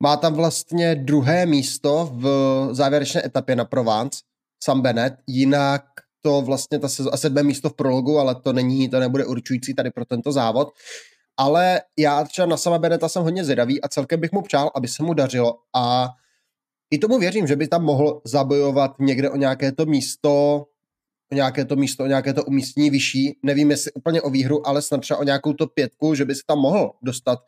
Má 0.03 0.17
tam 0.17 0.35
vlastně 0.35 0.95
druhé 0.95 1.47
místo 1.47 2.11
v 2.13 2.25
závěrečné 2.73 3.27
etapě 3.27 3.57
na 3.57 3.65
Provence, 3.65 4.21
Sam 4.63 4.83
Bennett, 4.83 5.15
jinak 5.27 5.85
to 6.23 6.43
vlastně 6.43 6.79
ta 6.79 6.89
sezóna, 6.89 7.17
sedmé 7.17 7.43
místo 7.43 7.69
v 7.69 7.77
prologu, 7.77 8.19
ale 8.19 8.35
to 8.35 8.53
není, 8.53 8.89
to 8.89 9.01
nebude 9.01 9.25
určující 9.25 9.75
tady 9.75 9.91
pro 9.91 10.05
tento 10.05 10.33
závod 10.33 10.69
ale 11.37 11.81
já 11.99 12.25
třeba 12.25 12.47
na 12.47 12.57
sama 12.57 12.79
Beneta 12.79 13.09
jsem 13.09 13.23
hodně 13.23 13.45
zvědavý 13.45 13.83
a 13.83 13.89
celkem 13.89 14.21
bych 14.21 14.33
mu 14.33 14.43
přál, 14.43 14.71
aby 14.75 14.89
se 14.89 15.03
mu 15.03 15.15
dařilo 15.15 15.59
a 15.77 16.09
i 16.91 16.99
tomu 16.99 17.19
věřím, 17.19 17.47
že 17.47 17.57
by 17.57 17.69
tam 17.69 17.85
mohl 17.85 18.21
zabojovat 18.25 18.91
někde 18.99 19.31
o 19.31 19.37
nějaké 19.37 19.73
to 19.73 19.87
místo, 19.87 20.67
o 21.33 21.35
nějaké 21.35 21.65
to 21.65 21.77
místo, 21.77 22.05
o 22.05 22.07
nějaké 22.07 22.35
to 22.35 22.45
umístění 22.45 22.91
vyšší. 22.91 23.39
Nevím, 23.43 23.71
jestli 23.71 23.93
úplně 23.93 24.23
o 24.23 24.31
výhru, 24.31 24.67
ale 24.67 24.83
snad 24.83 25.01
třeba 25.01 25.21
o 25.21 25.25
nějakou 25.25 25.53
to 25.53 25.67
pětku, 25.67 26.15
že 26.15 26.25
by 26.25 26.35
se 26.35 26.43
tam 26.47 26.59
mohl 26.59 26.93
dostat. 27.03 27.39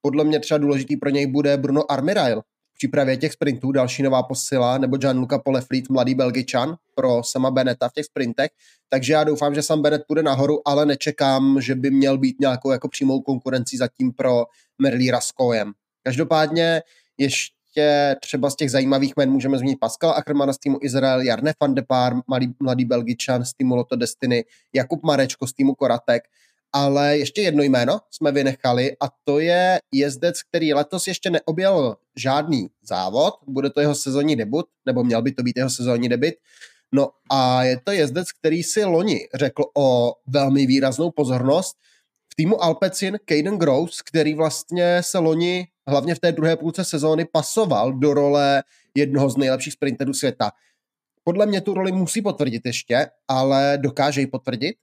Podle 0.00 0.24
mě 0.24 0.40
třeba 0.40 0.58
důležitý 0.58 0.96
pro 0.96 1.10
něj 1.10 1.26
bude 1.26 1.56
Bruno 1.56 1.92
Armirail, 1.92 2.42
přípravě 2.80 3.16
těch 3.16 3.32
sprintů 3.32 3.72
další 3.72 4.02
nová 4.02 4.22
posila, 4.22 4.78
nebo 4.78 4.96
Gianluca 4.96 5.38
Polefleet, 5.38 5.88
mladý 5.88 6.14
Belgičan 6.14 6.76
pro 6.94 7.22
sama 7.24 7.50
Beneta 7.50 7.88
v 7.88 7.92
těch 7.92 8.04
sprintech. 8.04 8.50
Takže 8.88 9.12
já 9.12 9.24
doufám, 9.24 9.54
že 9.54 9.62
sam 9.62 9.82
Benet 9.82 10.02
půjde 10.08 10.22
nahoru, 10.22 10.68
ale 10.68 10.86
nečekám, 10.86 11.60
že 11.60 11.74
by 11.74 11.90
měl 11.90 12.18
být 12.18 12.40
nějakou 12.40 12.70
jako 12.70 12.88
přímou 12.88 13.20
konkurencí 13.20 13.76
zatím 13.76 14.12
pro 14.12 14.44
Merlí 14.78 15.10
Raskojem. 15.10 15.72
Každopádně 16.02 16.82
ještě 17.18 18.16
třeba 18.20 18.50
z 18.50 18.56
těch 18.56 18.70
zajímavých 18.70 19.12
men 19.16 19.30
můžeme 19.30 19.58
zmínit 19.58 19.80
Pascal 19.80 20.10
Ackermana 20.10 20.52
z 20.52 20.58
týmu 20.58 20.78
Izrael, 20.82 21.20
Jarne 21.20 21.52
van 21.60 21.74
de 21.74 21.82
Paar, 21.82 22.14
mladý, 22.26 22.54
mladý 22.60 22.84
Belgičan 22.84 23.44
z 23.44 23.52
týmu 23.52 23.76
Lotto 23.76 23.96
Destiny, 23.96 24.44
Jakub 24.74 25.02
Marečko 25.02 25.46
z 25.46 25.52
týmu 25.52 25.74
Koratek, 25.74 26.22
ale 26.72 27.18
ještě 27.18 27.42
jedno 27.42 27.62
jméno 27.62 28.00
jsme 28.10 28.32
vynechali 28.32 28.96
a 29.00 29.08
to 29.24 29.38
je 29.38 29.80
jezdec, 29.92 30.42
který 30.42 30.74
letos 30.74 31.06
ještě 31.06 31.30
neobjel 31.30 31.96
žádný 32.16 32.70
závod, 32.82 33.34
bude 33.46 33.70
to 33.70 33.80
jeho 33.80 33.94
sezónní 33.94 34.36
debut, 34.36 34.66
nebo 34.86 35.04
měl 35.04 35.22
by 35.22 35.32
to 35.32 35.42
být 35.42 35.56
jeho 35.56 35.70
sezónní 35.70 36.08
debut. 36.08 36.34
No 36.92 37.08
a 37.30 37.64
je 37.64 37.80
to 37.84 37.92
jezdec, 37.92 38.32
který 38.32 38.62
si 38.62 38.84
loni 38.84 39.18
řekl 39.34 39.64
o 39.76 40.14
velmi 40.26 40.66
výraznou 40.66 41.10
pozornost 41.10 41.76
v 42.32 42.34
týmu 42.34 42.62
Alpecin 42.62 43.18
Caden 43.28 43.58
Gross, 43.58 44.02
který 44.02 44.34
vlastně 44.34 45.02
se 45.02 45.18
loni 45.18 45.68
hlavně 45.88 46.14
v 46.14 46.18
té 46.18 46.32
druhé 46.32 46.56
půlce 46.56 46.84
sezóny 46.84 47.24
pasoval 47.24 47.92
do 47.92 48.14
role 48.14 48.62
jednoho 48.94 49.30
z 49.30 49.36
nejlepších 49.36 49.72
sprinterů 49.72 50.14
světa. 50.14 50.50
Podle 51.24 51.46
mě 51.46 51.60
tu 51.60 51.74
roli 51.74 51.92
musí 51.92 52.22
potvrdit 52.22 52.62
ještě, 52.64 53.06
ale 53.28 53.78
dokáže 53.82 54.20
ji 54.20 54.26
potvrdit? 54.26 54.76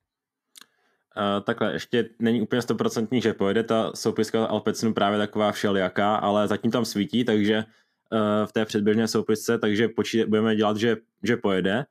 Uh, 1.18 1.44
takhle, 1.44 1.74
ještě 1.74 2.10
není 2.20 2.42
úplně 2.42 2.62
stoprocentní, 2.62 3.22
že 3.22 3.34
pojede 3.34 3.64
ta 3.64 3.92
soupiska 3.96 4.46
Alpecinu 4.46 4.94
právě 4.94 5.20
taková 5.20 5.52
všelijaká, 5.52 6.16
ale 6.16 6.48
zatím 6.48 6.72
tam 6.72 6.86
svítí, 6.86 7.24
takže 7.24 7.64
uh, 8.12 8.48
v 8.48 8.52
té 8.52 8.66
předběžné 8.66 9.08
soupisce, 9.08 9.58
takže 9.58 9.88
počít, 9.88 10.26
budeme 10.26 10.56
dělat, 10.56 10.78
že, 10.78 10.98
že 11.24 11.38
pojede. 11.38 11.86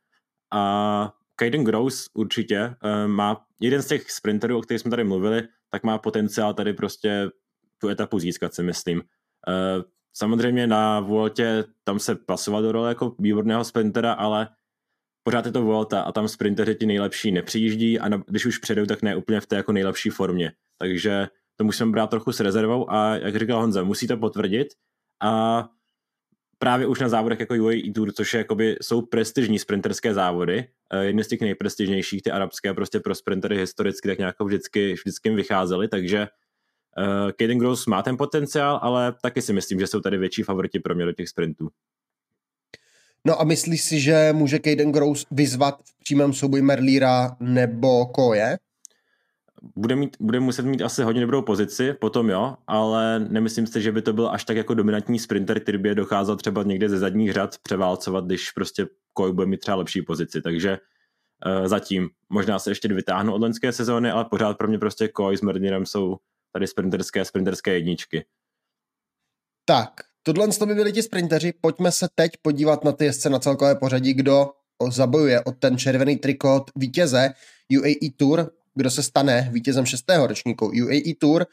A 0.53 1.13
Kaiden 1.37 1.65
Gross 1.65 2.11
určitě 2.15 2.67
uh, 2.67 3.11
má 3.11 3.47
jeden 3.61 3.83
z 3.83 3.87
těch 3.87 4.11
sprinterů, 4.11 4.59
o 4.59 4.63
kterých 4.63 4.81
jsme 4.81 4.91
tady 4.91 5.05
mluvili, 5.05 5.43
tak 5.71 5.85
má 5.85 5.99
potenciál 5.99 6.55
tady 6.55 6.73
prostě 6.73 7.31
tu 7.79 7.89
etapu 7.89 8.19
získat, 8.19 8.55
si 8.55 8.63
myslím. 8.63 8.99
Uh, 8.99 9.83
samozřejmě 10.13 10.67
na 10.67 11.01
Vueltě 11.01 11.65
tam 11.85 11.99
se 11.99 12.15
pasoval 12.15 12.63
do 12.63 12.73
role 12.73 12.89
jako 12.89 13.15
výborného 13.19 13.65
sprintera, 13.65 14.13
ale 14.13 14.49
pořád 15.27 15.47
je 15.47 15.53
to 15.53 15.63
Volta 15.63 16.01
a 16.01 16.13
tam 16.13 16.29
sprinteři 16.29 16.75
ti 16.75 16.87
nejlepší 16.87 17.33
nepřijíždí 17.33 17.99
a 17.99 18.09
na, 18.09 18.23
když 18.27 18.47
už 18.47 18.59
předou, 18.59 18.87
tak 18.87 19.03
ne 19.03 19.17
úplně 19.17 19.41
v 19.41 19.47
té 19.47 19.57
jako 19.57 19.73
nejlepší 19.73 20.11
formě. 20.11 20.53
Takže 20.79 21.29
to 21.57 21.65
musíme 21.65 21.91
brát 21.91 22.11
trochu 22.11 22.33
s 22.33 22.41
rezervou 22.41 22.91
a 22.91 23.17
jak 23.17 23.37
říkal 23.37 23.61
Honza, 23.61 23.83
musí 23.83 24.07
to 24.07 24.17
potvrdit 24.17 24.69
a 25.23 25.65
právě 26.59 26.87
už 26.87 27.01
na 27.01 27.09
závodech 27.09 27.41
jako 27.41 27.55
UAE 27.55 27.93
Tour, 27.95 28.13
což 28.13 28.35
je, 28.35 28.39
jakoby, 28.39 28.77
jsou 28.83 29.03
prestižní 29.03 29.59
sprinterské 29.59 30.15
závody, 30.15 30.69
eh, 30.93 31.05
jedny 31.05 31.25
z 31.25 31.29
těch 31.29 31.41
nejprestižnějších, 31.41 32.23
ty 32.23 32.31
arabské, 32.31 32.75
prostě 32.75 33.01
pro 33.01 33.15
sprintery 33.15 33.59
historicky 33.59 34.09
tak 34.09 34.19
nějak 34.19 34.41
vždycky, 34.41 34.93
vždycky 34.93 35.31
vycházely, 35.31 35.89
takže 35.89 36.29
uh, 36.99 37.31
Caden 37.41 37.59
Gross 37.59 37.87
má 37.87 38.03
ten 38.03 38.17
potenciál, 38.17 38.79
ale 38.83 39.15
taky 39.23 39.43
si 39.43 39.53
myslím, 39.53 39.81
že 39.81 39.87
jsou 39.87 40.01
tady 40.01 40.19
větší 40.19 40.43
favoriti 40.43 40.81
pro 40.81 40.95
mě 40.95 41.05
do 41.05 41.13
těch 41.13 41.29
sprintů. 41.29 41.69
No 43.27 43.41
a 43.41 43.45
myslíš 43.45 43.83
si, 43.83 44.01
že 44.01 44.33
může 44.33 44.59
Caden 44.59 44.93
Gross 44.93 45.27
vyzvat 45.31 45.83
v 45.85 45.99
přímém 45.99 46.33
souboji 46.33 46.63
Merlíra 46.63 47.37
nebo 47.41 48.07
Koje? 48.07 48.59
Bude, 49.77 49.97
mít, 49.97 50.17
bude 50.21 50.41
muset 50.41 50.67
mít 50.67 50.83
asi 50.83 51.03
hodně 51.03 51.21
dobrou 51.21 51.43
pozici, 51.43 51.93
potom 51.93 52.31
jo, 52.31 52.57
ale 52.67 53.21
nemyslím 53.21 53.67
si, 53.67 53.83
že 53.83 53.93
by 53.93 54.03
to 54.03 54.13
byl 54.13 54.29
až 54.31 54.45
tak 54.45 54.57
jako 54.57 54.75
dominantní 54.75 55.19
sprinter, 55.19 55.61
který 55.61 55.79
by 55.79 55.89
je 55.89 55.95
docházel 55.95 56.37
třeba 56.37 56.63
někde 56.63 56.89
ze 56.89 56.99
zadních 56.99 57.33
řad 57.33 57.59
převálcovat, 57.63 58.25
když 58.25 58.51
prostě 58.51 58.87
Koj 59.13 59.33
bude 59.33 59.47
mít 59.47 59.61
třeba 59.61 59.77
lepší 59.77 60.03
pozici, 60.03 60.43
takže 60.43 60.79
uh, 61.47 61.67
zatím 61.67 62.09
možná 62.29 62.59
se 62.59 62.71
ještě 62.71 62.89
vytáhnu 62.89 63.35
od 63.35 63.41
loňské 63.41 63.73
sezóny, 63.73 64.11
ale 64.11 64.25
pořád 64.25 64.59
pro 64.59 64.69
mě 64.69 64.79
prostě 64.79 65.09
Koj 65.09 65.37
s 65.37 65.43
Merlírem 65.43 65.87
jsou 65.87 66.17
tady 66.53 66.67
sprinterské, 66.67 67.25
sprinterské 67.25 67.75
jedničky. 67.75 68.25
Tak, 69.65 69.91
Tohle 70.27 70.49
by 70.67 70.75
byli 70.75 70.93
ti 70.93 71.03
sprinteři, 71.03 71.53
pojďme 71.61 71.93
se 71.93 72.09
teď 72.15 72.33
podívat 72.43 72.85
na 72.85 72.93
ty 72.93 73.05
jezdce 73.05 73.31
na 73.31 73.39
celkové 73.39 73.75
pořadí, 73.75 74.15
kdo 74.15 74.51
zabojuje 74.91 75.41
od 75.41 75.59
ten 75.59 75.79
červený 75.79 76.17
trikot 76.17 76.71
vítěze 76.77 77.31
UAE 77.79 78.11
Tour, 78.17 78.51
kdo 78.75 78.91
se 78.91 79.03
stane 79.03 79.49
vítězem 79.53 79.87
šestého 79.87 80.27
ročníku 80.27 80.67
UAE 80.67 81.15
Tour. 81.19 81.47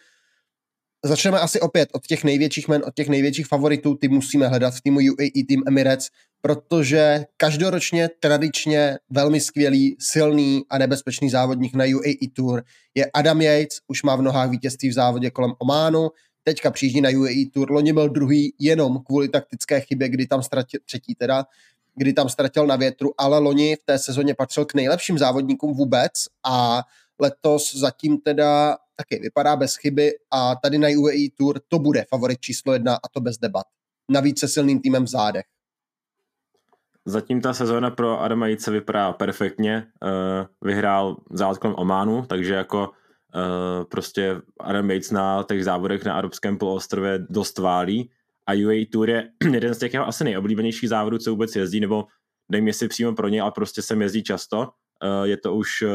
začneme 1.05 1.39
asi 1.39 1.59
opět 1.59 1.89
od 1.91 2.07
těch 2.07 2.23
největších 2.23 2.67
men, 2.67 2.81
od 2.87 2.95
těch 2.95 3.09
největších 3.09 3.47
favoritů, 3.47 3.95
ty 3.95 4.07
musíme 4.07 4.47
hledat 4.47 4.73
v 4.73 4.81
týmu 4.81 4.99
UAE 4.99 5.45
Team 5.47 5.63
Emirates, 5.67 6.07
protože 6.41 7.25
každoročně 7.37 8.09
tradičně 8.19 8.97
velmi 9.09 9.39
skvělý, 9.39 9.95
silný 9.99 10.63
a 10.69 10.77
nebezpečný 10.77 11.29
závodník 11.29 11.75
na 11.75 11.85
UAE 11.85 12.27
Tour 12.33 12.63
je 12.95 13.11
Adam 13.13 13.41
Yates, 13.41 13.79
už 13.87 14.03
má 14.03 14.15
v 14.15 14.21
nohách 14.21 14.49
vítězství 14.49 14.89
v 14.89 14.93
závodě 14.93 15.29
kolem 15.29 15.53
Ománu, 15.59 16.09
teďka 16.43 16.71
přijíždí 16.71 17.01
na 17.01 17.09
UAE 17.09 17.45
Tour, 17.53 17.71
loni 17.71 17.93
byl 17.93 18.09
druhý 18.09 18.53
jenom 18.59 18.99
kvůli 19.03 19.29
taktické 19.29 19.81
chybě, 19.81 20.09
kdy 20.09 20.27
tam 20.27 20.43
ztratil, 20.43 20.79
třetí 20.85 21.15
teda, 21.15 21.45
kdy 21.95 22.13
tam 22.13 22.29
ztratil 22.29 22.67
na 22.67 22.75
větru, 22.75 23.13
ale 23.17 23.39
loni 23.39 23.75
v 23.75 23.83
té 23.85 23.99
sezóně 23.99 24.35
patřil 24.35 24.65
k 24.65 24.73
nejlepším 24.73 25.17
závodníkům 25.17 25.73
vůbec 25.73 26.11
a 26.43 26.83
letos 27.19 27.75
zatím 27.75 28.17
teda 28.17 28.77
taky 28.95 29.19
vypadá 29.19 29.55
bez 29.55 29.75
chyby 29.75 30.11
a 30.31 30.55
tady 30.55 30.77
na 30.77 30.87
UAE 30.97 31.29
Tour 31.37 31.59
to 31.67 31.79
bude 31.79 32.05
favorit 32.09 32.39
číslo 32.39 32.73
jedna 32.73 32.95
a 32.95 33.09
to 33.11 33.21
bez 33.21 33.37
debat. 33.37 33.65
Navíc 34.11 34.39
se 34.39 34.47
silným 34.47 34.81
týmem 34.81 35.03
v 35.03 35.07
zádech. 35.07 35.45
Zatím 37.05 37.41
ta 37.41 37.53
sezóna 37.53 37.91
pro 37.91 38.21
Adama 38.21 38.47
Jice 38.47 38.71
vypadá 38.71 39.13
perfektně. 39.13 39.87
Uh, 40.03 40.09
vyhrál 40.61 41.17
závod 41.31 41.59
Ománu, 41.63 42.25
takže 42.25 42.53
jako 42.53 42.89
uh, 43.35 43.83
prostě 43.83 44.41
Adam 44.59 44.91
Yates 44.91 45.11
na 45.11 45.43
těch 45.43 45.63
závodech 45.63 46.05
na 46.05 46.13
arabském 46.13 46.57
poloostrově 46.57 47.25
dost 47.29 47.57
válí 47.57 48.09
a 48.47 48.53
UAE 48.65 48.85
Tour 48.85 49.09
je 49.09 49.29
jeden 49.53 49.75
z 49.75 49.79
těch 49.79 49.93
jeho 49.93 50.07
asi 50.07 50.23
nejoblíbenějších 50.23 50.89
závodů, 50.89 51.17
co 51.17 51.31
vůbec 51.31 51.55
jezdí, 51.55 51.79
nebo 51.79 52.05
nevím 52.49 52.67
jestli 52.67 52.87
přímo 52.87 53.13
pro 53.13 53.27
ně, 53.27 53.41
ale 53.41 53.51
prostě 53.51 53.81
sem 53.81 54.01
jezdí 54.01 54.23
často. 54.23 54.59
Uh, 54.59 55.23
je 55.23 55.37
to 55.37 55.55
už 55.55 55.81
uh, 55.81 55.89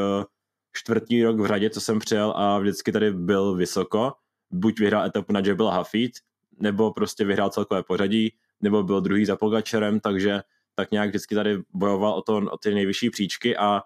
čtvrtý 0.72 1.24
rok 1.24 1.40
v 1.40 1.46
řadě, 1.46 1.70
co 1.70 1.80
jsem 1.80 1.98
přijel 1.98 2.32
a 2.36 2.58
vždycky 2.58 2.92
tady 2.92 3.12
byl 3.12 3.54
vysoko. 3.54 4.12
Buď 4.50 4.80
vyhrál 4.80 5.04
etapu 5.04 5.32
na 5.32 5.40
Jebel 5.44 5.68
Hafid, 5.68 6.12
nebo 6.60 6.92
prostě 6.92 7.24
vyhrál 7.24 7.50
celkové 7.50 7.82
pořadí, 7.82 8.34
nebo 8.60 8.82
byl 8.82 9.00
druhý 9.00 9.24
za 9.24 9.36
Pogačerem, 9.36 10.00
takže 10.00 10.40
tak 10.74 10.90
nějak 10.90 11.08
vždycky 11.08 11.34
tady 11.34 11.58
bojoval 11.74 12.12
o, 12.12 12.22
to, 12.22 12.36
o 12.36 12.58
ty 12.58 12.74
nejvyšší 12.74 13.10
příčky 13.10 13.56
a 13.56 13.82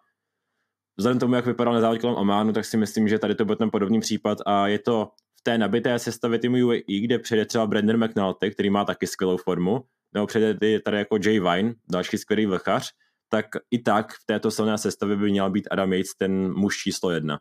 vzhledem 0.97 1.19
tomu, 1.19 1.35
jak 1.35 1.47
vypadal 1.47 1.75
na 1.75 1.81
závod 1.81 2.01
kolem 2.01 2.17
Ománu, 2.17 2.53
tak 2.53 2.65
si 2.65 2.77
myslím, 2.77 3.09
že 3.09 3.19
tady 3.19 3.35
to 3.35 3.45
bude 3.45 3.57
ten 3.57 3.71
podobný 3.71 4.01
případ 4.01 4.39
a 4.47 4.69
je 4.69 4.79
to 4.79 5.11
v 5.41 5.43
té 5.43 5.59
nabité 5.59 5.99
sestavě 5.99 6.39
týmu 6.39 6.67
UAE, 6.67 7.01
kde 7.05 7.19
přijde 7.19 7.45
třeba 7.47 7.67
Brandon 7.67 8.05
McNulty, 8.05 8.51
který 8.51 8.71
má 8.71 8.85
taky 8.85 9.07
skvělou 9.07 9.37
formu, 9.37 9.85
nebo 10.15 10.27
přijde 10.27 10.81
tady 10.81 10.97
jako 10.97 11.19
Jay 11.25 11.41
Vine, 11.41 11.75
další 11.91 12.19
skvělý 12.19 12.47
vlchař, 12.47 12.91
tak 13.29 13.47
i 13.71 13.79
tak 13.79 14.13
v 14.13 14.27
této 14.27 14.51
silné 14.51 14.79
sestavě 14.79 15.17
by 15.17 15.31
měl 15.31 15.51
být 15.51 15.69
Adam 15.71 15.93
Yates 15.93 16.15
ten 16.19 16.53
muž 16.53 16.77
číslo 16.77 17.11
jedna. 17.11 17.39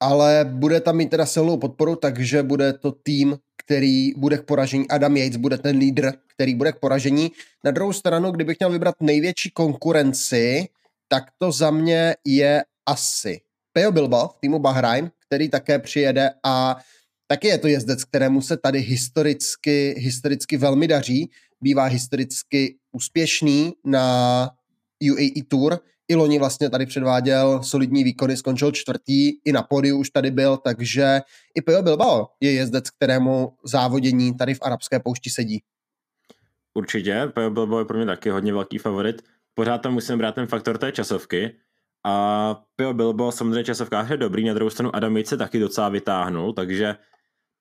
Ale 0.00 0.44
bude 0.44 0.80
tam 0.80 0.96
mít 0.96 1.08
teda 1.10 1.26
silnou 1.26 1.56
podporu, 1.56 1.96
takže 1.96 2.42
bude 2.42 2.72
to 2.72 2.92
tým, 2.92 3.36
který 3.70 4.12
bude 4.16 4.38
k 4.38 4.42
poražení. 4.42 4.88
Adam 4.88 5.16
Yates 5.16 5.36
bude 5.36 5.58
ten 5.58 5.78
lídr, 5.78 6.12
který 6.34 6.54
bude 6.54 6.72
k 6.72 6.78
poražení. 6.78 7.30
Na 7.64 7.70
druhou 7.70 7.92
stranu, 7.92 8.30
kdybych 8.30 8.56
měl 8.60 8.70
vybrat 8.70 8.94
největší 9.00 9.50
konkurenci, 9.50 10.68
tak 11.08 11.24
to 11.38 11.52
za 11.52 11.70
mě 11.70 12.16
je 12.24 12.64
asi 12.86 13.40
Pejo 13.72 13.92
Bilbo 13.92 14.28
v 14.28 14.38
týmu 14.40 14.58
Bahrain, 14.58 15.10
který 15.26 15.48
také 15.48 15.78
přijede 15.78 16.30
a 16.42 16.76
taky 17.26 17.48
je 17.48 17.58
to 17.58 17.68
jezdec, 17.68 18.04
kterému 18.04 18.42
se 18.42 18.56
tady 18.56 18.78
historicky, 18.80 19.94
historicky 19.98 20.56
velmi 20.56 20.88
daří 20.88 21.30
bývá 21.60 21.84
historicky 21.84 22.76
úspěšný 22.92 23.72
na 23.84 24.50
UAE 25.12 25.44
Tour. 25.48 25.78
I 26.10 26.14
loni 26.14 26.38
vlastně 26.38 26.70
tady 26.70 26.86
předváděl 26.86 27.62
solidní 27.62 28.04
výkony, 28.04 28.36
skončil 28.36 28.72
čtvrtý, 28.72 29.28
i 29.44 29.52
na 29.52 29.62
podiu 29.62 29.98
už 29.98 30.10
tady 30.10 30.30
byl, 30.30 30.56
takže 30.56 31.20
i 31.54 31.62
Pio 31.62 31.82
Bilbao 31.82 32.26
je 32.40 32.52
jezdec, 32.52 32.90
kterému 32.90 33.52
závodění 33.64 34.36
tady 34.36 34.54
v 34.54 34.58
arabské 34.62 35.00
poušti 35.00 35.30
sedí. 35.30 35.62
Určitě, 36.74 37.32
Pio 37.34 37.50
Bilbao 37.50 37.78
je 37.78 37.84
pro 37.84 37.96
mě 37.96 38.06
taky 38.06 38.30
hodně 38.30 38.52
velký 38.52 38.78
favorit. 38.78 39.22
Pořád 39.54 39.78
tam 39.78 39.92
musím 39.92 40.18
brát 40.18 40.34
ten 40.34 40.46
faktor 40.46 40.78
té 40.78 40.92
časovky, 40.92 41.52
a 42.04 42.54
Pio 42.76 42.94
Bilbo 42.94 43.32
samozřejmě 43.32 43.64
časovkář 43.64 44.10
je 44.10 44.16
dobrý, 44.16 44.44
na 44.44 44.54
druhou 44.54 44.70
stranu 44.70 44.96
Adam 44.96 45.24
se 45.24 45.36
taky 45.36 45.58
docela 45.58 45.88
vytáhnul, 45.88 46.52
takže 46.52 46.96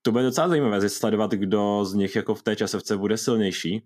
to 0.02 0.12
bude 0.12 0.24
docela 0.24 0.48
zajímavé 0.48 0.90
sledovat, 0.90 1.32
kdo 1.32 1.86
z 1.86 1.94
nich 1.94 2.16
jako 2.16 2.36
v 2.36 2.44
té 2.44 2.56
časovce 2.56 2.98
bude 2.98 3.18
silnější. 3.18 3.84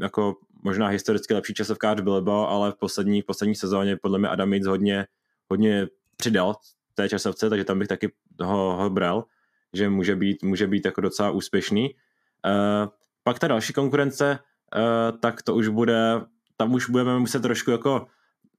Jako 0.00 0.34
možná 0.66 0.88
historicky 0.88 1.34
lepší 1.34 1.54
časovkář 1.54 2.00
Bilbo, 2.00 2.48
ale 2.48 2.72
v 2.72 2.74
poslední, 2.74 3.22
v 3.22 3.26
poslední 3.26 3.54
sezóně 3.54 3.96
podle 3.96 4.18
mě 4.18 4.28
Adam 4.28 4.52
Yates 4.52 4.66
hodně, 4.66 5.06
hodně 5.50 5.86
přidal 6.16 6.54
té 6.94 7.08
časovce, 7.08 7.50
takže 7.50 7.64
tam 7.64 7.78
bych 7.78 7.88
taky 7.88 8.12
ho, 8.42 8.76
ho 8.76 8.90
bral, 8.90 9.24
že 9.72 9.88
může 9.88 10.16
být, 10.16 10.42
může 10.42 10.66
být 10.66 10.84
jako 10.84 11.00
docela 11.00 11.30
úspěšný. 11.30 11.94
Uh, 11.94 12.90
pak 13.22 13.38
ta 13.38 13.48
další 13.48 13.72
konkurence, 13.72 14.38
uh, 14.38 15.18
tak 15.18 15.42
to 15.42 15.54
už 15.54 15.68
bude, 15.68 16.20
tam 16.56 16.74
už 16.74 16.90
budeme 16.90 17.18
muset 17.18 17.42
trošku 17.42 17.70
jako 17.70 18.06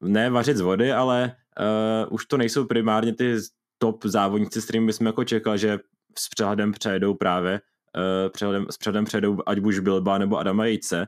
ne 0.02 0.30
vařit 0.30 0.58
z 0.58 0.62
vody, 0.62 0.92
ale 0.92 1.36
uh, 1.60 2.14
už 2.14 2.26
to 2.26 2.38
nejsou 2.38 2.66
primárně 2.66 3.14
ty 3.14 3.36
top 3.78 4.06
závodníci, 4.06 4.62
s 4.62 4.64
kterými 4.64 4.94
jsme 4.94 5.10
jako 5.10 5.24
čekali, 5.24 5.60
že 5.60 5.80
s 6.18 6.30
přehledem 6.30 6.72
přejedou 6.72 7.14
právě, 7.14 7.62
uh, 7.98 8.32
přehledem, 8.32 8.66
s 8.70 8.78
přehledem 8.78 9.06
přejedou 9.06 9.38
ať 9.46 9.60
už 9.60 9.80
Bilba 9.80 10.18
nebo 10.18 10.38
Adama 10.38 10.66
Jejce. 10.66 11.08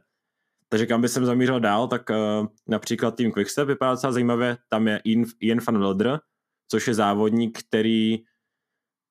Takže 0.69 0.85
kam 0.85 1.01
by 1.01 1.09
jsem 1.09 1.25
zamířil 1.25 1.59
dál, 1.59 1.87
tak 1.87 2.09
uh, 2.09 2.47
například 2.67 3.15
tým 3.15 3.31
Quickstep 3.31 3.67
vypadá 3.67 3.91
docela 3.91 4.13
zajímavě, 4.13 4.57
tam 4.69 4.87
je 4.87 5.01
Ian, 5.39 5.59
van 5.67 5.77
Wilder, 5.77 6.19
což 6.67 6.87
je 6.87 6.93
závodník, 6.93 7.59
který 7.59 8.17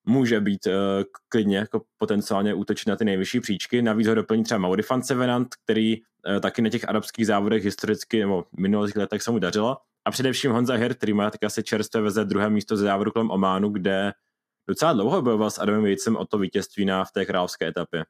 může 0.06 0.40
být 0.40 0.66
uh, 0.66 0.72
klidně 1.28 1.56
jako 1.56 1.82
potenciálně 1.98 2.54
útočit 2.54 2.88
na 2.88 2.96
ty 2.96 3.04
nejvyšší 3.04 3.40
příčky. 3.40 3.82
Navíc 3.82 4.08
ho 4.08 4.14
doplní 4.14 4.44
třeba 4.44 4.58
Mauri 4.58 4.82
van 4.90 5.02
Sevenant, 5.02 5.48
který 5.64 5.96
uh, 6.00 6.40
taky 6.40 6.62
na 6.62 6.70
těch 6.70 6.88
arabských 6.88 7.26
závodech 7.26 7.64
historicky 7.64 8.20
nebo 8.20 8.42
v 8.42 8.60
minulých 8.60 8.96
letech 8.96 9.22
se 9.22 9.30
mu 9.30 9.38
dařilo. 9.38 9.76
A 10.04 10.10
především 10.10 10.52
Honza 10.52 10.74
Her, 10.74 10.94
který 10.94 11.12
má 11.12 11.30
tak 11.30 11.44
asi 11.44 11.62
čerstvě 11.62 12.02
veze 12.02 12.24
druhé 12.24 12.50
místo 12.50 12.76
ze 12.76 12.84
závodu 12.84 13.10
kolem 13.10 13.30
Ománu, 13.30 13.68
kde 13.68 14.12
docela 14.68 14.92
dlouho 14.92 15.22
bojoval 15.22 15.50
s 15.50 15.58
Adamem 15.58 15.82
Vejcem 15.82 16.16
o 16.16 16.26
to 16.26 16.38
vítězství 16.38 16.84
na 16.84 17.04
v 17.04 17.12
té 17.12 17.26
královské 17.26 17.66
etapě. 17.66 18.04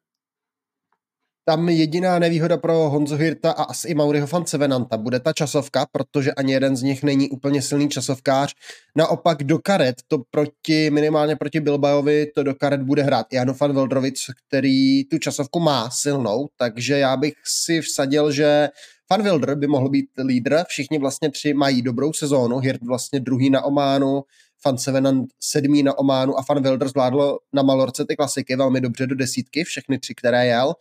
Tam 1.49 1.69
jediná 1.69 2.19
nevýhoda 2.19 2.57
pro 2.57 2.91
Honzo 2.91 3.17
Hirta 3.17 3.51
a 3.51 3.63
asi 3.63 3.89
i 3.89 3.95
Mauriho 3.95 4.27
van 4.27 4.47
Sevenanta 4.47 4.97
bude 4.97 5.21
ta 5.21 5.33
časovka, 5.33 5.87
protože 5.93 6.33
ani 6.33 6.53
jeden 6.53 6.77
z 6.77 6.83
nich 6.83 7.03
není 7.03 7.31
úplně 7.31 7.63
silný 7.63 7.89
časovkář. 7.89 8.55
Naopak 8.97 9.45
do 9.45 9.59
karet 9.59 9.97
to 10.09 10.19
proti, 10.31 10.91
minimálně 10.91 11.37
proti 11.37 11.61
Bilbajovi, 11.61 12.27
to 12.35 12.43
do 12.43 12.55
karet 12.55 12.83
bude 12.83 13.03
hrát 13.03 13.33
Jano 13.33 13.55
van 13.61 13.73
Veldrovic, 13.73 14.25
který 14.47 15.05
tu 15.05 15.19
časovku 15.19 15.61
má 15.61 15.91
silnou, 15.91 16.49
takže 16.57 16.99
já 16.99 17.17
bych 17.17 17.35
si 17.45 17.81
vsadil, 17.81 18.33
že 18.33 18.69
Van 19.11 19.23
Wilder 19.23 19.55
by 19.55 19.67
mohl 19.67 19.89
být 19.89 20.07
lídr, 20.25 20.65
všichni 20.69 20.99
vlastně 20.99 21.31
tři 21.31 21.55
mají 21.55 21.83
dobrou 21.83 22.13
sezónu, 22.13 22.59
Hirt 22.59 22.83
vlastně 22.83 23.21
druhý 23.21 23.51
na 23.51 23.63
Ománu, 23.65 24.23
Van 24.65 24.79
Sevenant 24.79 25.27
sedmý 25.41 25.83
na 25.83 25.99
Ománu 25.99 26.39
a 26.39 26.45
Van 26.49 26.63
Wilder 26.63 26.89
zvládl 26.89 27.39
na 27.53 27.63
Malorce 27.63 28.05
ty 28.05 28.17
klasiky 28.17 28.57
velmi 28.57 28.81
dobře 28.81 29.07
do 29.07 29.15
desítky, 29.15 29.65
všechny 29.65 29.99
tři, 29.99 30.15
které 30.15 30.47
jel. 30.47 30.75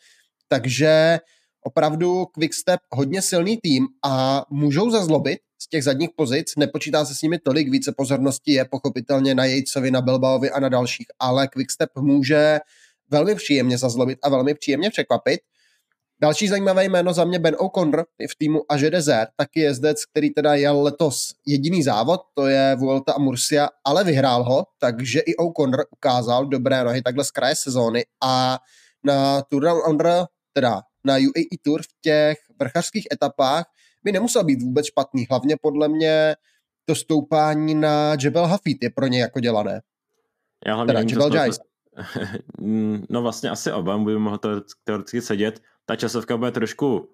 Takže 0.47 1.19
opravdu 1.61 2.25
Quickstep 2.25 2.79
hodně 2.91 3.21
silný 3.21 3.57
tým 3.63 3.87
a 4.05 4.45
můžou 4.49 4.89
zazlobit 4.89 5.39
z 5.61 5.67
těch 5.67 5.83
zadních 5.83 6.09
pozic, 6.15 6.53
nepočítá 6.57 7.05
se 7.05 7.15
s 7.15 7.21
nimi 7.21 7.39
tolik, 7.39 7.69
více 7.69 7.91
pozornosti 7.97 8.51
je 8.51 8.65
pochopitelně 8.65 9.35
na 9.35 9.45
Jejcovi, 9.45 9.91
na 9.91 10.01
Bilbaovi 10.01 10.51
a 10.51 10.59
na 10.59 10.69
dalších, 10.69 11.07
ale 11.19 11.47
Quickstep 11.47 11.89
může 11.97 12.59
velmi 13.09 13.35
příjemně 13.35 13.77
zazlobit 13.77 14.19
a 14.23 14.29
velmi 14.29 14.53
příjemně 14.53 14.89
překvapit. 14.89 15.39
Další 16.21 16.47
zajímavé 16.47 16.85
jméno 16.85 17.13
za 17.13 17.25
mě 17.25 17.39
Ben 17.39 17.55
O'Connor 17.59 18.05
v 18.31 18.35
týmu 18.37 18.61
Aže 18.69 18.89
Desert, 18.89 19.29
taky 19.35 19.59
jezdec, 19.59 20.05
který 20.05 20.29
teda 20.29 20.55
jel 20.55 20.81
letos 20.81 21.33
jediný 21.45 21.83
závod, 21.83 22.21
to 22.33 22.47
je 22.47 22.75
Vuelta 22.75 23.13
a 23.13 23.19
Murcia, 23.19 23.69
ale 23.85 24.03
vyhrál 24.03 24.43
ho, 24.43 24.65
takže 24.79 25.19
i 25.19 25.35
O'Connor 25.35 25.85
ukázal 25.91 26.45
dobré 26.45 26.83
nohy 26.83 27.01
takhle 27.01 27.23
z 27.23 27.31
kraje 27.31 27.55
sezóny. 27.55 28.05
A 28.23 28.59
na 29.03 29.41
Tour 29.41 29.63
Down 29.63 29.81
Under 29.89 30.25
teda 30.57 30.81
na 31.05 31.13
UAE 31.13 31.57
Tour 31.61 31.81
v 31.81 31.93
těch 32.01 32.37
vrchařských 32.59 33.07
etapách 33.13 33.65
by 34.03 34.11
nemusel 34.11 34.43
být 34.43 34.61
vůbec 34.61 34.85
špatný. 34.85 35.25
Hlavně 35.29 35.55
podle 35.61 35.87
mě 35.87 36.35
to 36.85 36.95
stoupání 36.95 37.75
na 37.75 38.15
Jebel 38.23 38.45
Hafid 38.45 38.77
je 38.81 38.89
pro 38.89 39.07
ně 39.07 39.21
jako 39.21 39.39
dělané. 39.39 39.81
Já 40.65 40.75
hlavně 40.75 40.93
teda, 40.93 41.09
Jebel 41.09 41.33
Jais. 41.33 41.59
No 43.09 43.21
vlastně 43.21 43.49
asi 43.49 43.71
oba 43.71 43.97
by 43.97 44.17
mohl 44.17 44.37
to 44.37 44.49
teoreticky 44.83 45.21
sedět. 45.21 45.61
Ta 45.85 45.95
časovka 45.95 46.37
bude 46.37 46.51
trošku, 46.51 46.97
uh, 46.97 47.05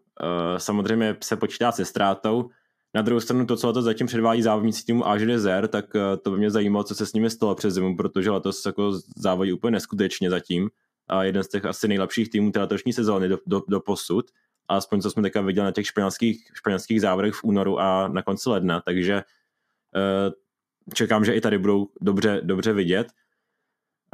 samozřejmě 0.58 1.16
se 1.24 1.36
počítá 1.36 1.72
se 1.72 1.86
ztrátou. 1.86 2.50
Na 2.96 3.02
druhou 3.02 3.20
stranu 3.20 3.46
to, 3.46 3.58
co 3.58 3.68
letos 3.68 3.86
zatím 3.86 4.08
předvádí 4.08 4.42
závodníci 4.42 4.86
týmu 4.86 5.08
AG 5.08 5.22
Desert, 5.22 5.72
tak 5.72 5.86
uh, 5.96 6.02
to 6.24 6.32
by 6.32 6.38
mě 6.38 6.52
zajímalo, 6.52 6.84
co 6.84 6.96
se 6.96 7.06
s 7.06 7.14
nimi 7.14 7.30
stalo 7.30 7.56
přes 7.56 7.74
zimu, 7.74 7.98
protože 7.98 8.32
letos 8.32 8.66
jako 8.66 8.92
závodí 9.18 9.54
úplně 9.54 9.72
neskutečně 9.72 10.30
zatím 10.30 10.70
a 11.08 11.24
jeden 11.24 11.44
z 11.44 11.48
těch 11.48 11.66
asi 11.66 11.88
nejlepších 11.88 12.30
týmů 12.30 12.52
té 12.52 12.60
letošní 12.60 12.94
sezóny 12.94 13.30
do, 13.30 13.38
do, 13.46 13.62
do 13.68 13.80
posud. 13.80 14.32
Aspoň 14.68 15.02
co 15.02 15.12
jsme 15.12 15.24
teďka 15.24 15.42
viděli 15.42 15.66
na 15.66 15.72
těch 15.72 15.88
španělských, 15.88 16.52
španělských 16.54 17.02
závodech 17.02 17.34
v 17.34 17.44
únoru 17.44 17.80
a 17.80 18.08
na 18.08 18.22
konci 18.22 18.50
ledna, 18.50 18.82
takže 18.82 19.24
uh, 19.96 20.34
čekám, 20.94 21.26
že 21.26 21.34
i 21.34 21.42
tady 21.42 21.58
budou 21.58 21.90
dobře, 22.02 22.42
dobře 22.44 22.74
vidět. 22.74 23.08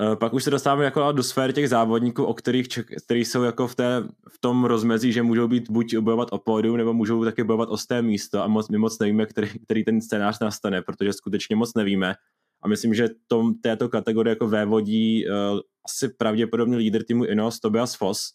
Eh, 0.01 0.15
pak 0.15 0.33
už 0.33 0.43
se 0.43 0.49
dostáváme 0.49 0.85
jako 0.85 1.11
do 1.11 1.23
sféry 1.23 1.53
těch 1.53 1.69
závodníků, 1.69 2.23
o 2.23 2.33
kterých, 2.33 2.67
který 3.05 3.25
jsou 3.25 3.43
jako 3.43 3.67
v, 3.67 3.75
té, 3.75 4.03
v 4.29 4.39
tom 4.39 4.65
rozmezí, 4.65 5.11
že 5.11 5.23
můžou 5.23 5.47
být 5.47 5.69
buď 5.69 5.97
bojovat 5.97 6.27
o 6.31 6.37
pódium, 6.37 6.77
nebo 6.77 6.93
můžou 6.93 7.25
taky 7.25 7.43
bojovat 7.43 7.69
o 7.69 7.77
té 7.87 8.01
místo 8.01 8.43
a 8.43 8.47
moc, 8.47 8.69
my 8.69 8.77
moc 8.77 8.99
nevíme, 8.99 9.25
který, 9.25 9.59
který 9.59 9.83
ten 9.83 10.01
scénář 10.01 10.39
nastane, 10.39 10.81
protože 10.81 11.13
skutečně 11.13 11.55
moc 11.55 11.73
nevíme. 11.73 12.15
A 12.61 12.67
myslím, 12.67 12.93
že 12.93 13.09
tom, 13.27 13.53
této 13.53 13.89
kategorie 13.89 14.31
jako 14.31 14.47
vévodí 14.47 15.25
uh, 15.27 15.59
asi 15.85 16.09
pravděpodobně 16.09 16.77
lídr 16.77 17.03
týmu 17.03 17.25
Inos, 17.25 17.59
Tobias 17.59 17.95
Foss, 17.95 18.33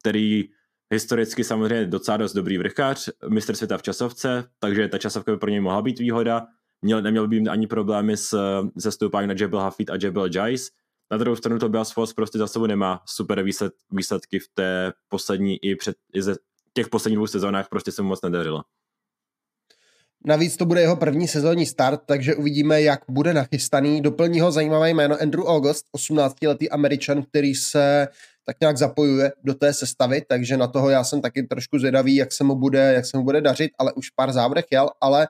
který 0.00 0.44
historicky 0.92 1.44
samozřejmě 1.44 1.86
docela 1.86 2.16
dost 2.16 2.32
dobrý 2.32 2.58
vrchař, 2.58 3.08
mistr 3.28 3.54
světa 3.54 3.78
v 3.78 3.82
časovce, 3.82 4.44
takže 4.58 4.88
ta 4.88 4.98
časovka 4.98 5.32
by 5.32 5.38
pro 5.38 5.50
něj 5.50 5.60
mohla 5.60 5.82
být 5.82 5.98
výhoda. 5.98 6.46
Měl, 6.82 7.02
neměl 7.02 7.28
by 7.28 7.40
mít 7.40 7.48
ani 7.48 7.66
problémy 7.66 8.16
s, 8.16 8.38
se 8.78 8.92
stoupáním 8.92 9.28
na 9.28 9.34
Jebel 9.38 9.60
Hafid 9.60 9.90
a 9.90 9.96
Jebel 10.02 10.28
Jais. 10.34 10.70
Na 11.10 11.16
druhou 11.16 11.36
stranu 11.36 11.58
Tobias 11.58 11.92
Foss 11.92 12.12
prostě 12.12 12.38
za 12.38 12.46
sebou 12.46 12.66
nemá 12.66 13.02
super 13.06 13.42
výsled, 13.42 13.72
výsledky 13.90 14.38
v 14.38 14.48
té 14.54 14.92
poslední 15.08 15.64
i 15.64 15.76
před 15.76 15.96
i 16.14 16.22
ze 16.22 16.36
těch 16.74 16.88
posledních 16.88 17.16
dvou 17.16 17.26
sezónách 17.26 17.68
prostě 17.68 17.92
se 17.92 18.02
mu 18.02 18.08
moc 18.08 18.22
nedařilo. 18.22 18.62
Navíc 20.24 20.56
to 20.56 20.66
bude 20.66 20.80
jeho 20.80 20.96
první 20.96 21.28
sezónní 21.28 21.66
start, 21.66 22.00
takže 22.06 22.34
uvidíme, 22.34 22.82
jak 22.82 23.00
bude 23.08 23.34
nachystaný. 23.34 24.00
Doplní 24.00 24.40
ho 24.40 24.52
zajímavé 24.52 24.90
jméno 24.90 25.16
Andrew 25.22 25.44
August, 25.44 25.84
18-letý 25.96 26.70
američan, 26.70 27.22
který 27.22 27.54
se 27.54 28.08
tak 28.44 28.56
nějak 28.60 28.78
zapojuje 28.78 29.32
do 29.44 29.54
té 29.54 29.72
sestavy, 29.72 30.22
takže 30.28 30.56
na 30.56 30.66
toho 30.66 30.90
já 30.90 31.04
jsem 31.04 31.20
taky 31.20 31.42
trošku 31.42 31.78
zvědavý, 31.78 32.16
jak 32.16 32.32
se 32.32 32.44
mu 32.44 32.54
bude, 32.54 32.92
jak 32.94 33.06
se 33.06 33.16
mu 33.16 33.24
bude 33.24 33.40
dařit, 33.40 33.70
ale 33.78 33.92
už 33.92 34.10
pár 34.10 34.32
závodech 34.32 34.64
jel, 34.72 34.90
ale 35.00 35.28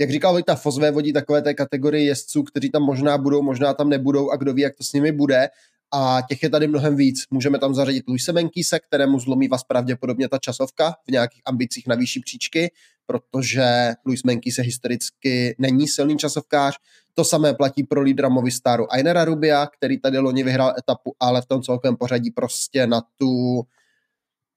jak 0.00 0.10
říkal 0.10 0.32
Vojta, 0.32 0.54
Fozvé 0.54 0.90
vodí 0.90 1.12
takové 1.12 1.42
té 1.42 1.54
kategorii 1.54 2.06
jezdců, 2.06 2.42
kteří 2.42 2.70
tam 2.70 2.82
možná 2.82 3.18
budou, 3.18 3.42
možná 3.42 3.74
tam 3.74 3.88
nebudou 3.88 4.30
a 4.30 4.36
kdo 4.36 4.54
ví, 4.54 4.62
jak 4.62 4.74
to 4.74 4.84
s 4.84 4.92
nimi 4.92 5.12
bude. 5.12 5.48
A 5.94 6.18
těch 6.28 6.42
je 6.42 6.50
tady 6.50 6.66
mnohem 6.66 6.96
víc. 6.96 7.24
Můžeme 7.30 7.58
tam 7.58 7.74
zařadit 7.74 8.04
Luise 8.08 8.32
Menkise, 8.32 8.78
kterému 8.78 9.20
zlomí 9.20 9.48
vás 9.48 9.64
pravděpodobně 9.64 10.28
ta 10.28 10.38
časovka 10.38 10.94
v 11.08 11.10
nějakých 11.10 11.42
ambicích 11.44 11.86
na 11.86 11.94
výšší 11.94 12.20
příčky, 12.20 12.70
protože 13.06 13.92
Luis 14.06 14.22
Menkise 14.22 14.62
historicky 14.62 15.54
není 15.58 15.88
silný 15.88 16.16
časovkář. 16.16 16.76
To 17.14 17.24
samé 17.24 17.54
platí 17.54 17.84
pro 17.84 18.00
lídra 18.00 18.28
Movistaru 18.28 18.92
Ainera 18.92 19.24
Rubia, 19.24 19.66
který 19.66 20.00
tady 20.00 20.18
loni 20.18 20.42
vyhrál 20.42 20.74
etapu, 20.78 21.14
ale 21.20 21.42
v 21.42 21.46
tom 21.46 21.62
celkovém 21.62 21.96
pořadí 21.96 22.30
prostě 22.30 22.86
na 22.86 23.02
tu 23.18 23.62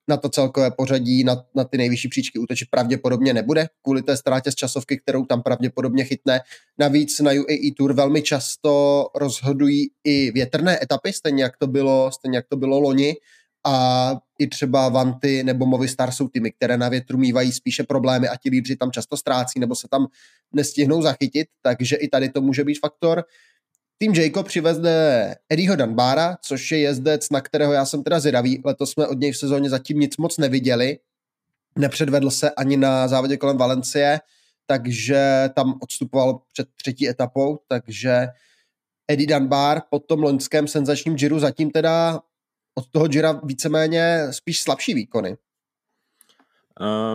na 0.08 0.18
to 0.18 0.30
celkové 0.30 0.72
pořadí, 0.72 1.24
na, 1.24 1.46
na 1.56 1.64
ty 1.64 1.78
nejvyšší 1.78 2.08
příčky 2.08 2.40
útočit 2.40 2.70
pravděpodobně 2.70 3.34
nebude, 3.34 3.68
kvůli 3.82 4.02
té 4.02 4.18
ztrátě 4.18 4.52
z 4.52 4.56
časovky, 4.56 4.98
kterou 4.98 5.26
tam 5.26 5.42
pravděpodobně 5.42 6.04
chytne. 6.04 6.42
Navíc 6.80 7.20
na 7.20 7.32
UAE 7.32 7.72
Tour 7.78 7.94
velmi 7.94 8.22
často 8.22 9.06
rozhodují 9.16 9.88
i 10.04 10.32
větrné 10.32 10.84
etapy, 10.84 11.14
stejně 11.14 11.44
jak 11.44 11.58
to 11.58 11.68
bylo, 11.68 12.12
stejně 12.12 12.38
jak 12.38 12.46
to 12.50 12.58
bylo 12.58 12.80
loni, 12.80 13.16
a 13.66 14.16
i 14.40 14.48
třeba 14.48 14.90
Vanty 14.90 15.44
nebo 15.44 15.66
Movistar 15.66 16.12
jsou 16.12 16.28
týmy, 16.28 16.52
které 16.52 16.78
na 16.78 16.90
větru 16.90 17.18
mývají 17.18 17.52
spíše 17.52 17.84
problémy 17.84 18.28
a 18.28 18.36
ti 18.36 18.50
lídři 18.50 18.76
tam 18.76 18.92
často 18.92 19.18
ztrácí 19.18 19.60
nebo 19.60 19.76
se 19.76 19.88
tam 19.92 20.08
nestihnou 20.54 21.02
zachytit, 21.02 21.48
takže 21.62 21.96
i 21.96 22.08
tady 22.08 22.30
to 22.30 22.42
může 22.42 22.64
být 22.64 22.80
faktor. 22.80 23.24
Tým 23.98 24.14
Jacob 24.14 24.48
přivezde 24.48 25.36
Eddieho 25.50 25.76
Danbára, 25.76 26.38
což 26.42 26.72
je 26.72 26.80
jezdec, 26.80 27.30
na 27.30 27.42
kterého 27.42 27.74
já 27.74 27.86
jsem 27.86 28.04
teda 28.04 28.20
zvědavý. 28.20 28.62
Letos 28.66 28.92
jsme 28.92 29.08
od 29.08 29.20
něj 29.20 29.32
v 29.32 29.38
sezóně 29.38 29.70
zatím 29.70 30.00
nic 30.00 30.18
moc 30.18 30.38
neviděli. 30.38 31.00
Nepředvedl 31.78 32.32
se 32.32 32.52
ani 32.52 32.78
na 32.78 33.08
závodě 33.08 33.38
kolem 33.38 33.58
Valencie, 33.58 34.20
takže 34.66 35.50
tam 35.56 35.78
odstupoval 35.82 36.42
před 36.54 36.68
třetí 36.76 37.10
etapou, 37.10 37.60
takže 37.68 38.28
Eddie 39.08 39.28
Danbar 39.28 39.82
po 39.90 40.00
tom 40.00 40.24
loňském 40.24 40.68
senzačním 40.68 41.16
Giro 41.16 41.40
zatím 41.40 41.72
teda 41.72 42.22
od 42.76 42.88
toho 42.92 43.08
Gira 43.08 43.40
víceméně 43.44 44.28
spíš 44.32 44.62
slabší 44.62 44.94
výkony. 44.94 45.38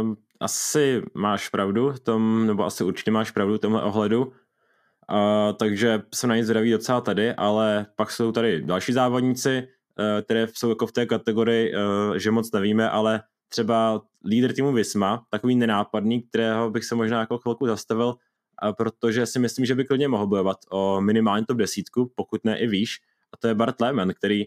Um, 0.00 0.16
asi 0.40 1.02
máš 1.14 1.48
pravdu, 1.48 1.94
tom, 2.02 2.46
nebo 2.46 2.64
asi 2.64 2.84
určitě 2.84 3.10
máš 3.10 3.30
pravdu 3.30 3.54
v 3.54 3.58
tomhle 3.58 3.82
ohledu. 3.82 4.24
Uh, 4.24 5.56
takže 5.58 6.02
jsem 6.14 6.28
na 6.28 6.36
ně 6.36 6.44
zvědavý 6.44 6.70
docela 6.70 7.00
tady, 7.00 7.34
ale 7.34 7.86
pak 7.96 8.10
jsou 8.10 8.32
tady 8.32 8.62
další 8.62 8.92
závodníci, 8.92 9.62
uh, 9.62 10.22
které 10.22 10.46
jsou 10.52 10.68
jako 10.68 10.86
v 10.86 10.92
té 10.92 11.06
kategorii, 11.06 11.74
uh, 11.74 12.16
že 12.16 12.30
moc 12.30 12.52
nevíme, 12.52 12.90
ale 12.90 13.22
třeba 13.48 14.02
lídr 14.24 14.52
týmu 14.52 14.72
Visma, 14.72 15.24
takový 15.30 15.56
nenápadný, 15.56 16.22
kterého 16.22 16.70
bych 16.70 16.84
se 16.84 16.94
možná 16.94 17.20
jako 17.20 17.38
chvilku 17.38 17.66
zastavil, 17.66 18.06
uh, 18.06 18.72
protože 18.72 19.26
si 19.26 19.38
myslím, 19.38 19.66
že 19.66 19.74
by 19.74 19.84
klidně 19.84 20.08
mohl 20.08 20.26
bojovat 20.26 20.56
o 20.70 21.00
minimálně 21.00 21.46
top 21.46 21.56
desítku, 21.56 22.12
pokud 22.14 22.44
ne 22.44 22.58
i 22.58 22.66
výš, 22.66 22.96
a 23.32 23.36
to 23.36 23.48
je 23.48 23.54
Bart 23.54 23.80
Lehman, 23.80 24.12
který 24.14 24.44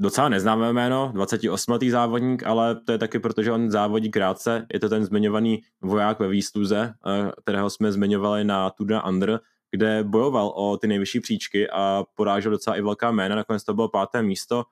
docela 0.00 0.28
neznámé 0.28 0.72
jméno, 0.72 1.10
28. 1.14 1.90
závodník, 1.90 2.46
ale 2.46 2.80
to 2.80 2.92
je 2.92 2.98
taky 2.98 3.18
proto, 3.18 3.42
že 3.42 3.52
on 3.52 3.70
závodí 3.70 4.10
krátce. 4.10 4.66
Je 4.74 4.80
to 4.80 4.88
ten 4.88 5.04
zmiňovaný 5.04 5.62
voják 5.82 6.18
ve 6.18 6.28
výstuze, 6.28 6.94
eh, 7.06 7.32
kterého 7.42 7.70
jsme 7.70 7.92
zmiňovali 7.92 8.44
na 8.44 8.72
de 8.80 9.02
Under, 9.08 9.40
kde 9.70 10.04
bojoval 10.04 10.48
o 10.48 10.76
ty 10.76 10.86
nejvyšší 10.86 11.20
příčky 11.20 11.70
a 11.70 12.04
porážel 12.14 12.52
docela 12.52 12.76
i 12.76 12.82
velká 12.82 13.10
jména, 13.10 13.36
nakonec 13.36 13.64
to 13.64 13.74
bylo 13.74 13.88
páté 13.88 14.22
místo. 14.22 14.64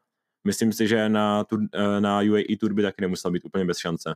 Myslím 0.46 0.72
si, 0.72 0.88
že 0.88 1.08
na, 1.08 1.44
eh, 1.74 2.00
na 2.00 2.20
UAE 2.20 2.56
Tour 2.60 2.72
by 2.72 2.82
taky 2.82 3.00
nemusel 3.00 3.30
být 3.30 3.44
úplně 3.44 3.64
bez 3.64 3.78
šance. 3.78 4.14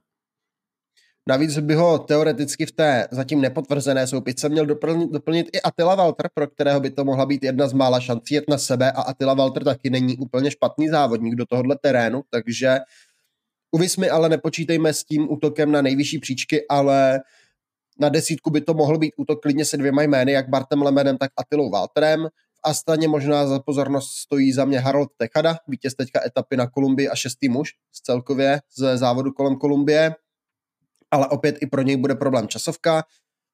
Navíc 1.28 1.58
by 1.58 1.74
ho 1.74 1.98
teoreticky 1.98 2.66
v 2.66 2.72
té 2.72 3.08
zatím 3.10 3.40
nepotvrzené 3.40 4.06
soupice 4.06 4.48
měl 4.48 4.66
doplnit, 4.66 5.10
doplnit 5.10 5.46
i 5.52 5.60
Attila 5.60 5.94
Walter, 5.94 6.30
pro 6.34 6.46
kterého 6.46 6.80
by 6.80 6.90
to 6.90 7.04
mohla 7.04 7.26
být 7.26 7.44
jedna 7.44 7.68
z 7.68 7.72
mála 7.72 8.00
šancí 8.00 8.34
jet 8.34 8.44
na 8.48 8.58
sebe 8.58 8.92
a 8.92 9.02
Attila 9.02 9.34
Walter 9.34 9.64
taky 9.64 9.90
není 9.90 10.16
úplně 10.16 10.50
špatný 10.50 10.88
závodník 10.88 11.34
do 11.34 11.46
tohohle 11.46 11.76
terénu, 11.82 12.22
takže 12.30 12.78
uvysmi 13.70 14.10
ale 14.10 14.28
nepočítejme 14.28 14.92
s 14.92 15.04
tím 15.04 15.32
útokem 15.32 15.72
na 15.72 15.82
nejvyšší 15.82 16.18
příčky, 16.18 16.68
ale 16.68 17.20
na 18.00 18.08
desítku 18.08 18.50
by 18.50 18.60
to 18.60 18.74
mohl 18.74 18.98
být 18.98 19.14
útok 19.16 19.42
klidně 19.42 19.64
se 19.64 19.76
dvěma 19.76 20.02
jmény, 20.02 20.32
jak 20.32 20.48
Bartem 20.48 20.82
Lemenem, 20.82 21.18
tak 21.18 21.30
Attilou 21.36 21.70
Walterem. 21.70 22.28
V 22.54 22.60
Astaně 22.62 23.08
možná 23.08 23.46
za 23.46 23.60
pozornost 23.60 24.10
stojí 24.10 24.52
za 24.52 24.64
mě 24.64 24.78
Harold 24.80 25.08
Techada, 25.16 25.56
vítěz 25.68 25.94
teďka 25.94 26.20
etapy 26.26 26.56
na 26.56 26.66
Kolumbii 26.66 27.08
a 27.08 27.14
šestý 27.14 27.48
muž 27.48 27.70
z 27.92 28.00
celkově 28.00 28.60
ze 28.76 28.98
závodu 28.98 29.32
kolem 29.32 29.56
Kolumbie 29.56 30.14
ale 31.10 31.28
opět 31.28 31.56
i 31.60 31.66
pro 31.66 31.82
něj 31.82 31.96
bude 31.96 32.14
problém 32.14 32.48
časovka. 32.48 33.04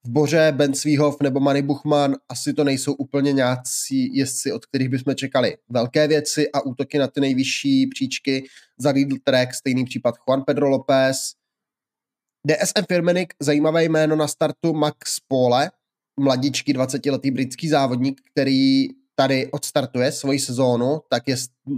V 0.06 0.08
Boře, 0.08 0.52
Ben 0.56 0.74
Svíhov 0.74 1.16
nebo 1.22 1.40
Manny 1.40 1.62
Buchman 1.62 2.16
asi 2.28 2.52
to 2.52 2.64
nejsou 2.64 2.92
úplně 2.92 3.32
nějací 3.32 4.16
jezdci, 4.16 4.52
od 4.52 4.66
kterých 4.66 4.88
bychom 4.88 5.14
čekali 5.14 5.56
velké 5.68 6.08
věci 6.08 6.52
a 6.52 6.60
útoky 6.60 6.98
na 6.98 7.06
ty 7.06 7.20
nejvyšší 7.20 7.86
příčky. 7.86 8.44
Za 8.78 8.90
Lidl 8.90 9.16
Trek 9.24 9.54
stejný 9.54 9.84
případ 9.84 10.14
Juan 10.28 10.42
Pedro 10.42 10.68
López. 10.68 11.32
DSM 12.46 12.84
Firmenik, 12.88 13.34
zajímavé 13.40 13.84
jméno 13.84 14.16
na 14.16 14.28
startu 14.28 14.72
Max 14.72 15.20
Pole, 15.28 15.70
mladíčký 16.20 16.74
20-letý 16.74 17.30
britský 17.30 17.68
závodník, 17.68 18.20
který 18.32 18.88
tady 19.14 19.50
odstartuje 19.50 20.12
svoji 20.12 20.38
sezónu, 20.38 21.00
tak 21.10 21.28
je 21.28 21.36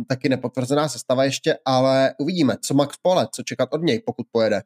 taky 0.08 0.28
nepotvrzená 0.28 0.88
sestava 0.88 1.24
ještě, 1.24 1.58
ale 1.64 2.14
uvidíme, 2.18 2.56
co 2.60 2.74
Max 2.74 2.96
Pole, 3.02 3.28
co 3.34 3.42
čekat 3.42 3.68
od 3.72 3.82
něj, 3.82 4.02
pokud 4.06 4.26
pojede. 4.32 4.62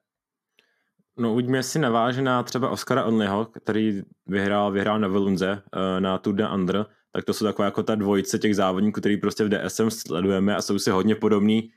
No 1.18 1.32
uvidíme, 1.32 1.58
jestli 1.58 1.80
naváže 1.80 2.22
na 2.22 2.42
třeba 2.42 2.70
Oscara 2.70 3.04
Onlyho, 3.04 3.44
který 3.44 4.02
vyhrál, 4.26 4.72
vyhrál 4.72 4.98
na 4.98 5.08
Velunze 5.08 5.52
uh, 5.52 6.00
na 6.00 6.18
Tour 6.18 6.34
de 6.34 6.48
Under, 6.48 6.86
tak 7.12 7.24
to 7.24 7.34
jsou 7.34 7.44
taková 7.44 7.66
jako 7.66 7.82
ta 7.82 7.94
dvojice 7.94 8.38
těch 8.38 8.56
závodníků, 8.56 9.00
který 9.00 9.16
prostě 9.16 9.44
v 9.44 9.48
DSM 9.48 9.90
sledujeme 9.90 10.56
a 10.56 10.62
jsou 10.62 10.78
si 10.78 10.90
hodně 10.90 11.14
podobní 11.14 11.70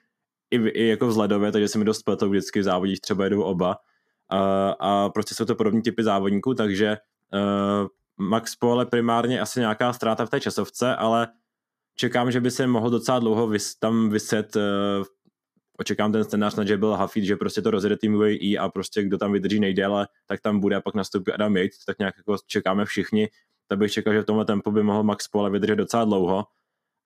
i, 0.51 0.57
i 0.57 0.87
jako 0.87 1.07
vzhledově, 1.07 1.51
takže 1.51 1.67
se 1.67 1.77
mi 1.77 1.85
dost 1.85 2.03
pletou 2.03 2.29
vždycky 2.29 2.59
v 2.59 2.63
závodích 2.63 3.01
třeba 3.01 3.23
jedou 3.23 3.41
oba. 3.41 3.77
Uh, 4.33 4.39
a 4.79 5.09
prostě 5.09 5.35
jsou 5.35 5.45
to 5.45 5.55
podobní 5.55 5.81
typy 5.81 6.03
závodníků, 6.03 6.53
takže 6.53 6.97
uh, 7.33 7.87
Max 8.17 8.55
Pole 8.55 8.85
primárně 8.85 9.41
asi 9.41 9.59
nějaká 9.59 9.93
ztráta 9.93 10.25
v 10.25 10.29
té 10.29 10.39
časovce, 10.39 10.95
ale 10.95 11.27
čekám, 11.95 12.31
že 12.31 12.41
by 12.41 12.51
se 12.51 12.67
mohl 12.67 12.89
docela 12.89 13.19
dlouho 13.19 13.47
vys, 13.47 13.75
tam 13.75 14.09
vyset 14.09 14.55
uh, 14.55 14.61
očekám 15.77 16.11
ten 16.11 16.23
scénář 16.23 16.55
na 16.55 16.63
Jebel 16.63 16.93
Hafid, 16.93 17.23
že 17.23 17.35
prostě 17.35 17.61
to 17.61 17.71
rozjede 17.71 17.97
tým 17.97 18.15
UAE 18.15 18.57
a 18.59 18.69
prostě 18.69 19.03
kdo 19.03 19.17
tam 19.17 19.33
vydrží 19.33 19.59
nejdéle, 19.59 20.07
tak 20.25 20.41
tam 20.41 20.59
bude 20.59 20.75
a 20.75 20.81
pak 20.81 20.95
nastoupí 20.95 21.31
Adam 21.31 21.57
Yates, 21.57 21.85
tak 21.85 21.99
nějak 21.99 22.17
jako 22.17 22.37
čekáme 22.47 22.85
všichni, 22.85 23.27
tak 23.67 23.79
bych 23.79 23.91
čekal, 23.91 24.13
že 24.13 24.21
v 24.21 24.25
tomhle 24.25 24.45
tempu 24.45 24.71
by 24.71 24.83
mohl 24.83 25.03
Max 25.03 25.27
Pole 25.27 25.49
vydržet 25.49 25.75
docela 25.75 26.05
dlouho. 26.05 26.43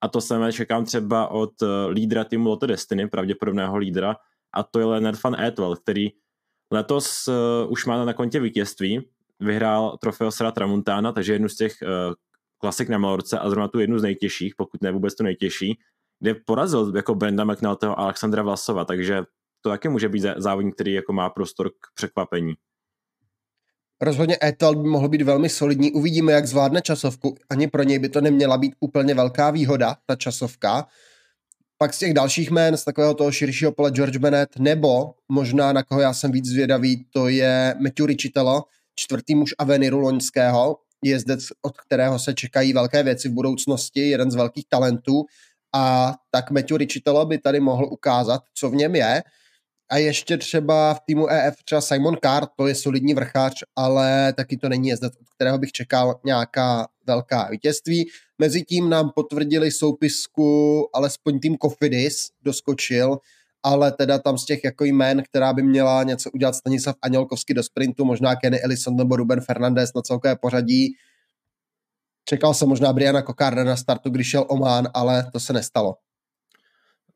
A 0.01 0.07
to 0.07 0.21
samé 0.21 0.53
čekám 0.53 0.85
třeba 0.85 1.27
od 1.27 1.61
eh, 1.61 1.65
lídra 1.89 2.23
týmu 2.23 2.49
Lotto 2.49 2.67
Destiny, 2.67 3.07
pravděpodobného 3.07 3.77
lídra, 3.77 4.15
a 4.53 4.63
to 4.63 4.79
je 4.79 4.85
Leonard 4.85 5.23
van 5.23 5.41
Etwell, 5.41 5.75
který 5.75 6.09
letos 6.71 7.27
uh, 7.27 7.71
už 7.71 7.85
má 7.85 8.05
na 8.05 8.13
kontě 8.13 8.39
vítězství, 8.39 9.09
vyhrál 9.39 9.97
trofeo 9.97 10.31
Sra 10.31 10.51
Tramuntana, 10.51 11.11
takže 11.11 11.33
jednu 11.33 11.49
z 11.49 11.55
těch 11.55 11.73
uh, 11.81 12.13
klasik 12.57 12.89
na 12.89 12.97
Malorce 12.97 13.39
a 13.39 13.49
zrovna 13.49 13.67
tu 13.67 13.79
jednu 13.79 13.99
z 13.99 14.03
nejtěžších, 14.03 14.55
pokud 14.55 14.81
ne 14.81 14.91
vůbec 14.91 15.15
tu 15.15 15.23
nejtěžší 15.23 15.79
kde 16.19 16.35
porazil 16.35 16.93
jako 16.95 17.15
Brenda 17.15 17.43
McNaltyho 17.43 17.99
a 17.99 18.03
Alexandra 18.03 18.43
Vlasova, 18.43 18.85
takže 18.85 19.23
to 19.61 19.69
taky 19.69 19.89
může 19.89 20.09
být 20.09 20.25
závodník, 20.37 20.75
který 20.75 20.93
jako 20.93 21.13
má 21.13 21.29
prostor 21.29 21.69
k 21.69 21.93
překvapení. 21.95 22.53
Rozhodně 24.01 24.37
Etal 24.43 24.75
by 24.75 24.89
mohl 24.89 25.09
být 25.09 25.21
velmi 25.21 25.49
solidní. 25.49 25.91
Uvidíme, 25.91 26.31
jak 26.31 26.47
zvládne 26.47 26.81
časovku. 26.81 27.35
Ani 27.49 27.67
pro 27.67 27.83
něj 27.83 27.99
by 27.99 28.09
to 28.09 28.21
neměla 28.21 28.57
být 28.57 28.75
úplně 28.79 29.13
velká 29.13 29.51
výhoda, 29.51 29.95
ta 30.05 30.15
časovka. 30.15 30.87
Pak 31.77 31.93
z 31.93 31.99
těch 31.99 32.13
dalších 32.13 32.51
jmén, 32.51 32.77
z 32.77 32.83
takového 32.83 33.13
toho 33.13 33.31
širšího 33.31 33.71
pole 33.71 33.91
George 33.91 34.17
Bennett, 34.17 34.59
nebo 34.59 35.13
možná 35.29 35.73
na 35.73 35.83
koho 35.83 36.01
já 36.01 36.13
jsem 36.13 36.31
víc 36.31 36.45
zvědavý, 36.45 37.05
to 37.13 37.27
je 37.27 37.75
Matthew 37.79 38.05
Richitelo, 38.05 38.63
čtvrtý 38.95 39.35
muž 39.35 39.49
Aveniru 39.57 39.99
loňského, 39.99 40.77
jezdec, 41.03 41.39
od 41.61 41.77
kterého 41.77 42.19
se 42.19 42.33
čekají 42.33 42.73
velké 42.73 43.03
věci 43.03 43.29
v 43.29 43.33
budoucnosti, 43.33 44.09
jeden 44.09 44.31
z 44.31 44.35
velkých 44.35 44.65
talentů. 44.69 45.25
A 45.75 46.15
tak 46.31 46.51
Matthew 46.51 46.77
Richitelo 46.77 47.25
by 47.25 47.37
tady 47.37 47.59
mohl 47.59 47.85
ukázat, 47.85 48.41
co 48.53 48.69
v 48.69 48.75
něm 48.75 48.95
je. 48.95 49.23
A 49.91 49.97
ještě 49.97 50.37
třeba 50.37 50.93
v 50.93 50.99
týmu 51.05 51.27
EF 51.29 51.55
třeba 51.65 51.81
Simon 51.81 52.17
Carr, 52.23 52.45
to 52.55 52.67
je 52.67 52.75
solidní 52.75 53.13
vrchář, 53.13 53.53
ale 53.75 54.33
taky 54.33 54.57
to 54.57 54.69
není 54.69 54.87
jezdec, 54.87 55.13
od 55.21 55.29
kterého 55.35 55.57
bych 55.57 55.71
čekal 55.71 56.19
nějaká 56.25 56.87
velká 57.07 57.47
vítězství. 57.51 58.09
Mezitím 58.39 58.89
nám 58.89 59.11
potvrdili 59.15 59.71
soupisku, 59.71 60.87
alespoň 60.93 61.39
tým 61.39 61.57
Kofidis 61.57 62.29
doskočil, 62.41 63.17
ale 63.63 63.91
teda 63.91 64.19
tam 64.19 64.37
z 64.37 64.45
těch 64.45 64.63
jako 64.63 64.83
jmén, 64.83 65.23
která 65.23 65.53
by 65.53 65.63
měla 65.63 66.03
něco 66.03 66.31
udělat 66.31 66.55
Stanislav 66.55 66.95
Anělkovský 67.01 67.53
do 67.53 67.63
sprintu, 67.63 68.05
možná 68.05 68.35
Kenny 68.35 68.61
Ellison 68.61 68.95
nebo 68.95 69.15
Ruben 69.15 69.41
Fernandez 69.41 69.93
na 69.95 70.01
celkové 70.01 70.35
pořadí. 70.35 70.95
Čekal 72.29 72.53
jsem 72.53 72.69
možná 72.69 72.93
Briana 72.93 73.21
Kokarda 73.21 73.63
na 73.63 73.75
startu, 73.75 74.09
když 74.09 74.29
šel 74.29 74.45
Oman, 74.49 74.87
ale 74.93 75.31
to 75.31 75.39
se 75.39 75.53
nestalo. 75.53 75.95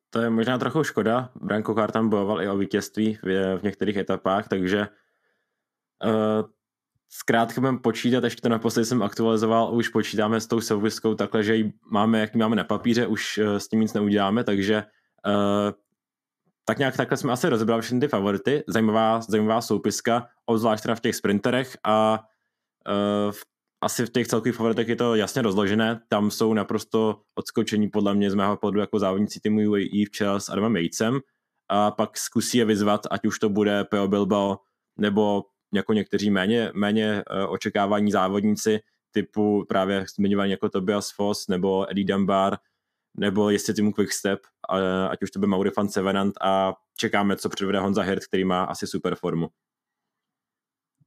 To 0.10 0.22
je 0.22 0.30
možná 0.30 0.58
trochu 0.58 0.84
škoda. 0.84 1.30
Brian 1.42 1.64
Kokár 1.64 1.92
tam 1.92 2.10
bojoval 2.10 2.42
i 2.42 2.50
o 2.50 2.58
vítězství 2.58 3.20
v, 3.24 3.58
v 3.58 3.64
některých 3.64 3.98
etapách, 3.98 4.48
takže 4.48 4.88
uh, 6.06 6.50
zkrátka 7.10 7.62
budeme 7.62 7.78
počítat, 7.78 8.24
ještě 8.24 8.42
to 8.42 8.50
naposledy 8.50 8.86
jsem 8.86 9.04
aktualizoval, 9.04 9.76
už 9.76 9.90
počítáme 9.90 10.42
s 10.42 10.48
tou 10.48 10.62
souviskou 10.62 11.16
takhle, 11.16 11.44
že 11.44 11.56
ji 11.56 11.74
máme, 11.92 12.20
jak 12.20 12.36
ji 12.36 12.40
máme 12.40 12.56
na 12.56 12.64
papíře, 12.64 13.08
už 13.08 13.38
uh, 13.38 13.58
s 13.58 13.68
tím 13.68 13.80
nic 13.80 13.94
neuděláme, 13.94 14.44
takže 14.44 14.84
uh, 15.28 15.72
tak 16.66 16.78
nějak 16.78 16.98
takhle 16.98 17.18
jsme 17.18 17.34
asi 17.34 17.50
rozebrali 17.50 17.82
všechny 17.82 18.00
ty 18.00 18.08
favority. 18.08 18.64
Zajímavá, 18.68 19.22
zajímavá 19.22 19.62
soupiska, 19.62 20.28
obzvlášť 20.46 20.84
teda 20.84 20.96
v 20.96 21.00
těch 21.00 21.16
sprinterech 21.16 21.78
a 21.84 22.20
uh, 22.88 23.32
v, 23.32 23.53
asi 23.84 24.06
v 24.06 24.10
těch 24.10 24.28
celkových 24.28 24.56
favoritech 24.56 24.88
je 24.88 24.96
to 24.96 25.16
jasně 25.16 25.42
rozložené. 25.42 26.02
Tam 26.08 26.32
jsou 26.32 26.54
naprosto 26.54 27.22
odskočení 27.36 27.90
podle 27.90 28.16
mě 28.16 28.32
z 28.32 28.36
mého 28.36 28.58
pohledu 28.58 28.80
jako 28.80 29.00
závodníci 29.00 29.40
týmu 29.40 29.72
UAE 29.72 30.06
včera 30.08 30.40
s 30.40 30.50
Adamem 30.50 30.74
Matesem 30.74 31.20
a 31.70 31.92
pak 31.92 32.18
zkusí 32.18 32.58
je 32.58 32.66
vyzvat, 32.66 33.02
ať 33.12 33.26
už 33.26 33.40
to 33.40 33.50
bude 33.50 33.84
Peo 33.84 34.08
Bilbao 34.08 34.60
nebo 35.00 35.44
jako 35.74 35.94
někteří 35.94 36.30
méně, 36.30 36.72
méně 36.74 37.24
uh, 37.46 37.54
očekávání 37.54 38.12
závodníci 38.12 38.80
typu 39.12 39.66
právě 39.70 40.06
zmiňovaný 40.16 40.52
jako 40.52 40.70
Tobias 40.70 41.12
Foss 41.16 41.48
nebo 41.48 41.92
Eddie 41.92 42.06
Dunbar, 42.06 42.58
nebo 43.18 43.50
jestli 43.50 43.74
týmu 43.74 43.92
Quickstep, 43.92 44.40
ať 45.10 45.24
už 45.24 45.32
to 45.32 45.40
by 45.40 45.48
Mauri 45.48 45.72
van 45.78 45.90
Sevenant 45.90 46.34
a 46.42 46.74
čekáme, 46.98 47.36
co 47.36 47.50
předvede 47.50 47.80
Honza 47.80 48.02
Hirt, 48.02 48.26
který 48.26 48.46
má 48.46 48.64
asi 48.64 48.88
super 48.88 49.16
formu. 49.16 49.48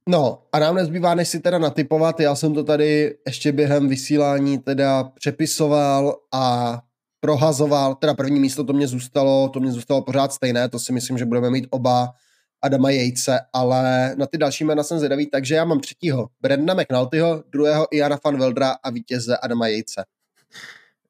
No 0.07 0.43
a 0.51 0.59
nám 0.59 0.75
nezbývá, 0.75 1.15
než 1.15 1.27
si 1.27 1.39
teda 1.39 1.57
natypovat, 1.57 2.19
já 2.19 2.35
jsem 2.35 2.53
to 2.53 2.63
tady 2.63 3.17
ještě 3.25 3.51
během 3.51 3.87
vysílání 3.87 4.57
teda 4.57 5.03
přepisoval 5.03 6.15
a 6.33 6.77
prohazoval, 7.19 7.95
teda 7.95 8.13
první 8.13 8.39
místo 8.39 8.63
to 8.63 8.73
mě 8.73 8.87
zůstalo, 8.87 9.49
to 9.49 9.59
mě 9.59 9.71
zůstalo 9.71 10.01
pořád 10.01 10.33
stejné, 10.33 10.69
to 10.69 10.79
si 10.79 10.93
myslím, 10.93 11.17
že 11.17 11.25
budeme 11.25 11.49
mít 11.49 11.67
oba 11.69 12.09
Adama 12.61 12.89
Jejce, 12.89 13.39
ale 13.53 14.15
na 14.17 14.25
ty 14.25 14.37
další 14.37 14.63
jména 14.63 14.83
jsem 14.83 14.97
zvědavý, 14.97 15.25
takže 15.25 15.55
já 15.55 15.65
mám 15.65 15.79
třetího 15.79 16.27
Brenda 16.41 16.73
McNultyho, 16.73 17.43
druhého 17.51 17.87
Iana 17.91 18.17
van 18.25 18.37
Veldra 18.37 18.71
a 18.83 18.89
vítěze 18.89 19.37
Adama 19.37 19.67
Jejce. 19.67 20.05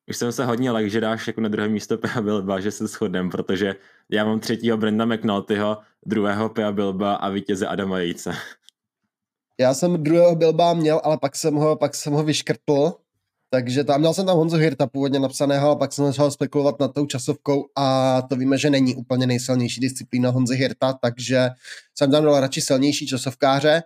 Už 0.10 0.18
jsem 0.18 0.32
se 0.32 0.46
hodně 0.46 0.72
lek, 0.72 0.90
že 0.90 1.02
dáš 1.02 1.28
jako 1.28 1.42
na 1.42 1.50
druhé 1.50 1.70
místo 1.70 1.98
Pia 1.98 2.22
Bilba, 2.22 2.60
že 2.60 2.72
se 2.72 2.88
shodneme, 2.88 3.30
protože 3.30 3.76
já 4.10 4.26
mám 4.26 4.40
třetího 4.40 4.78
Brenda 4.78 5.06
McNultyho, 5.06 5.78
druhého 6.06 6.50
Pia 6.50 6.72
Bilba 6.72 7.14
a 7.14 7.30
vítěze 7.30 7.68
Adama 7.68 8.00
Jejce. 8.00 8.32
Já 9.60 9.74
jsem 9.74 10.04
druhého 10.04 10.36
Bilba 10.36 10.74
měl, 10.74 11.02
ale 11.04 11.18
pak 11.18 11.36
jsem 11.36 11.56
ho, 11.56 11.76
pak 11.76 11.96
jsem 11.96 12.14
ho 12.14 12.24
vyškrtl, 12.24 12.94
takže 13.50 13.84
tam 13.84 14.00
měl 14.00 14.14
jsem 14.14 14.26
tam 14.26 14.38
Honzo 14.38 14.58
Hirta 14.58 14.88
původně 14.88 15.20
napsaného, 15.20 15.68
ale 15.68 15.76
pak 15.76 15.94
jsem 15.94 16.06
začal 16.06 16.32
spekulovat 16.32 16.80
nad 16.80 16.94
tou 16.94 17.06
časovkou 17.06 17.66
a 17.76 18.22
to 18.22 18.36
víme, 18.36 18.58
že 18.58 18.70
není 18.70 18.96
úplně 18.96 19.28
nejsilnější 19.28 19.82
disciplína 19.82 20.30
Honzy 20.30 20.56
Hirta, 20.56 20.94
takže 20.94 21.50
jsem 21.96 22.12
tam 22.12 22.24
dal 22.24 22.40
radši 22.40 22.62
silnější 22.62 23.08
časovkáře. 23.08 23.84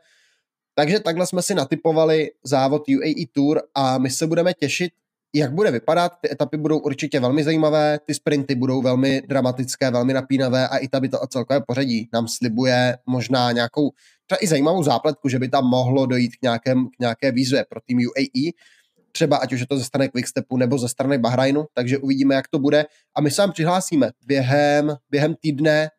Takže 0.76 1.00
takhle 1.00 1.28
jsme 1.28 1.42
si 1.42 1.56
natypovali 1.56 2.32
závod 2.44 2.84
UAE 2.90 3.26
Tour 3.32 3.62
a 3.76 3.98
my 3.98 4.10
se 4.10 4.28
budeme 4.28 4.54
těšit 4.54 4.92
jak 5.36 5.54
bude 5.54 5.72
vypadat. 5.72 6.12
Ty 6.22 6.32
etapy 6.32 6.58
budou 6.58 6.80
určitě 6.80 7.20
velmi 7.20 7.44
zajímavé, 7.44 8.00
ty 8.06 8.14
sprinty 8.14 8.56
budou 8.56 8.82
velmi 8.82 9.22
dramatické, 9.22 9.92
velmi 9.92 10.14
napínavé 10.14 10.68
a 10.68 10.78
i 10.78 10.88
ta 10.88 11.00
by 11.00 11.10
to 11.10 11.18
celkové 11.30 11.62
pořadí 11.68 12.10
nám 12.14 12.28
slibuje 12.28 12.98
možná 13.06 13.52
nějakou 13.52 13.92
třeba 14.32 14.44
i 14.44 14.48
zajímavou 14.48 14.84
zápletku, 14.84 15.30
že 15.30 15.40
by 15.40 15.50
tam 15.50 15.66
mohlo 15.66 16.06
dojít 16.06 16.36
k, 16.36 16.42
nějakém, 16.42 16.88
k 16.88 17.00
nějaké 17.00 17.32
výzvě 17.32 17.66
pro 17.70 17.80
tým 17.86 17.98
UAE, 17.98 18.52
třeba 19.12 19.38
ať 19.38 19.54
už 19.54 19.60
je 19.60 19.68
to 19.68 19.78
ze 19.78 19.84
strany 19.84 20.10
Quickstepu 20.10 20.58
nebo 20.58 20.78
ze 20.78 20.90
strany 20.90 21.18
Bahrajnu, 21.18 21.66
takže 21.74 21.98
uvidíme, 21.98 22.36
jak 22.36 22.48
to 22.48 22.60
bude 22.60 22.86
a 23.16 23.22
my 23.22 23.32
se 23.32 23.42
vám 23.42 23.52
přihlásíme 23.52 24.12
během, 24.26 24.96
během 25.10 25.36
týdne 25.42 25.90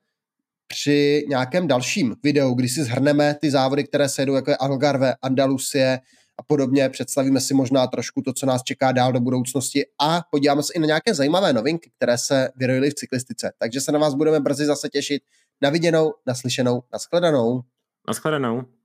při 0.66 1.24
nějakém 1.28 1.68
dalším 1.68 2.14
videu, 2.22 2.54
kdy 2.54 2.68
si 2.68 2.84
zhrneme 2.84 3.34
ty 3.40 3.50
závody, 3.50 3.84
které 3.84 4.08
se 4.08 4.22
jedou, 4.22 4.34
jako 4.34 4.50
je 4.50 4.56
Algarve, 4.56 5.14
Andalusie, 5.22 6.00
a 6.38 6.42
podobně. 6.42 6.88
Představíme 6.88 7.40
si 7.40 7.54
možná 7.54 7.86
trošku 7.86 8.22
to, 8.22 8.32
co 8.32 8.46
nás 8.46 8.62
čeká 8.62 8.92
dál 8.92 9.12
do 9.12 9.20
budoucnosti 9.20 9.84
a 10.00 10.22
podíváme 10.30 10.62
se 10.62 10.72
i 10.74 10.78
na 10.78 10.86
nějaké 10.86 11.14
zajímavé 11.14 11.52
novinky, 11.52 11.90
které 11.96 12.18
se 12.18 12.48
vyrojily 12.56 12.90
v 12.90 12.94
cyklistice. 12.94 13.52
Takže 13.58 13.80
se 13.80 13.92
na 13.92 13.98
vás 13.98 14.14
budeme 14.14 14.40
brzy 14.40 14.66
zase 14.66 14.88
těšit. 14.88 15.22
Na 15.62 15.70
viděnou, 15.70 16.12
naslyšenou, 16.26 16.82
nashledanou. 16.92 17.62
Nashledanou. 18.06 18.81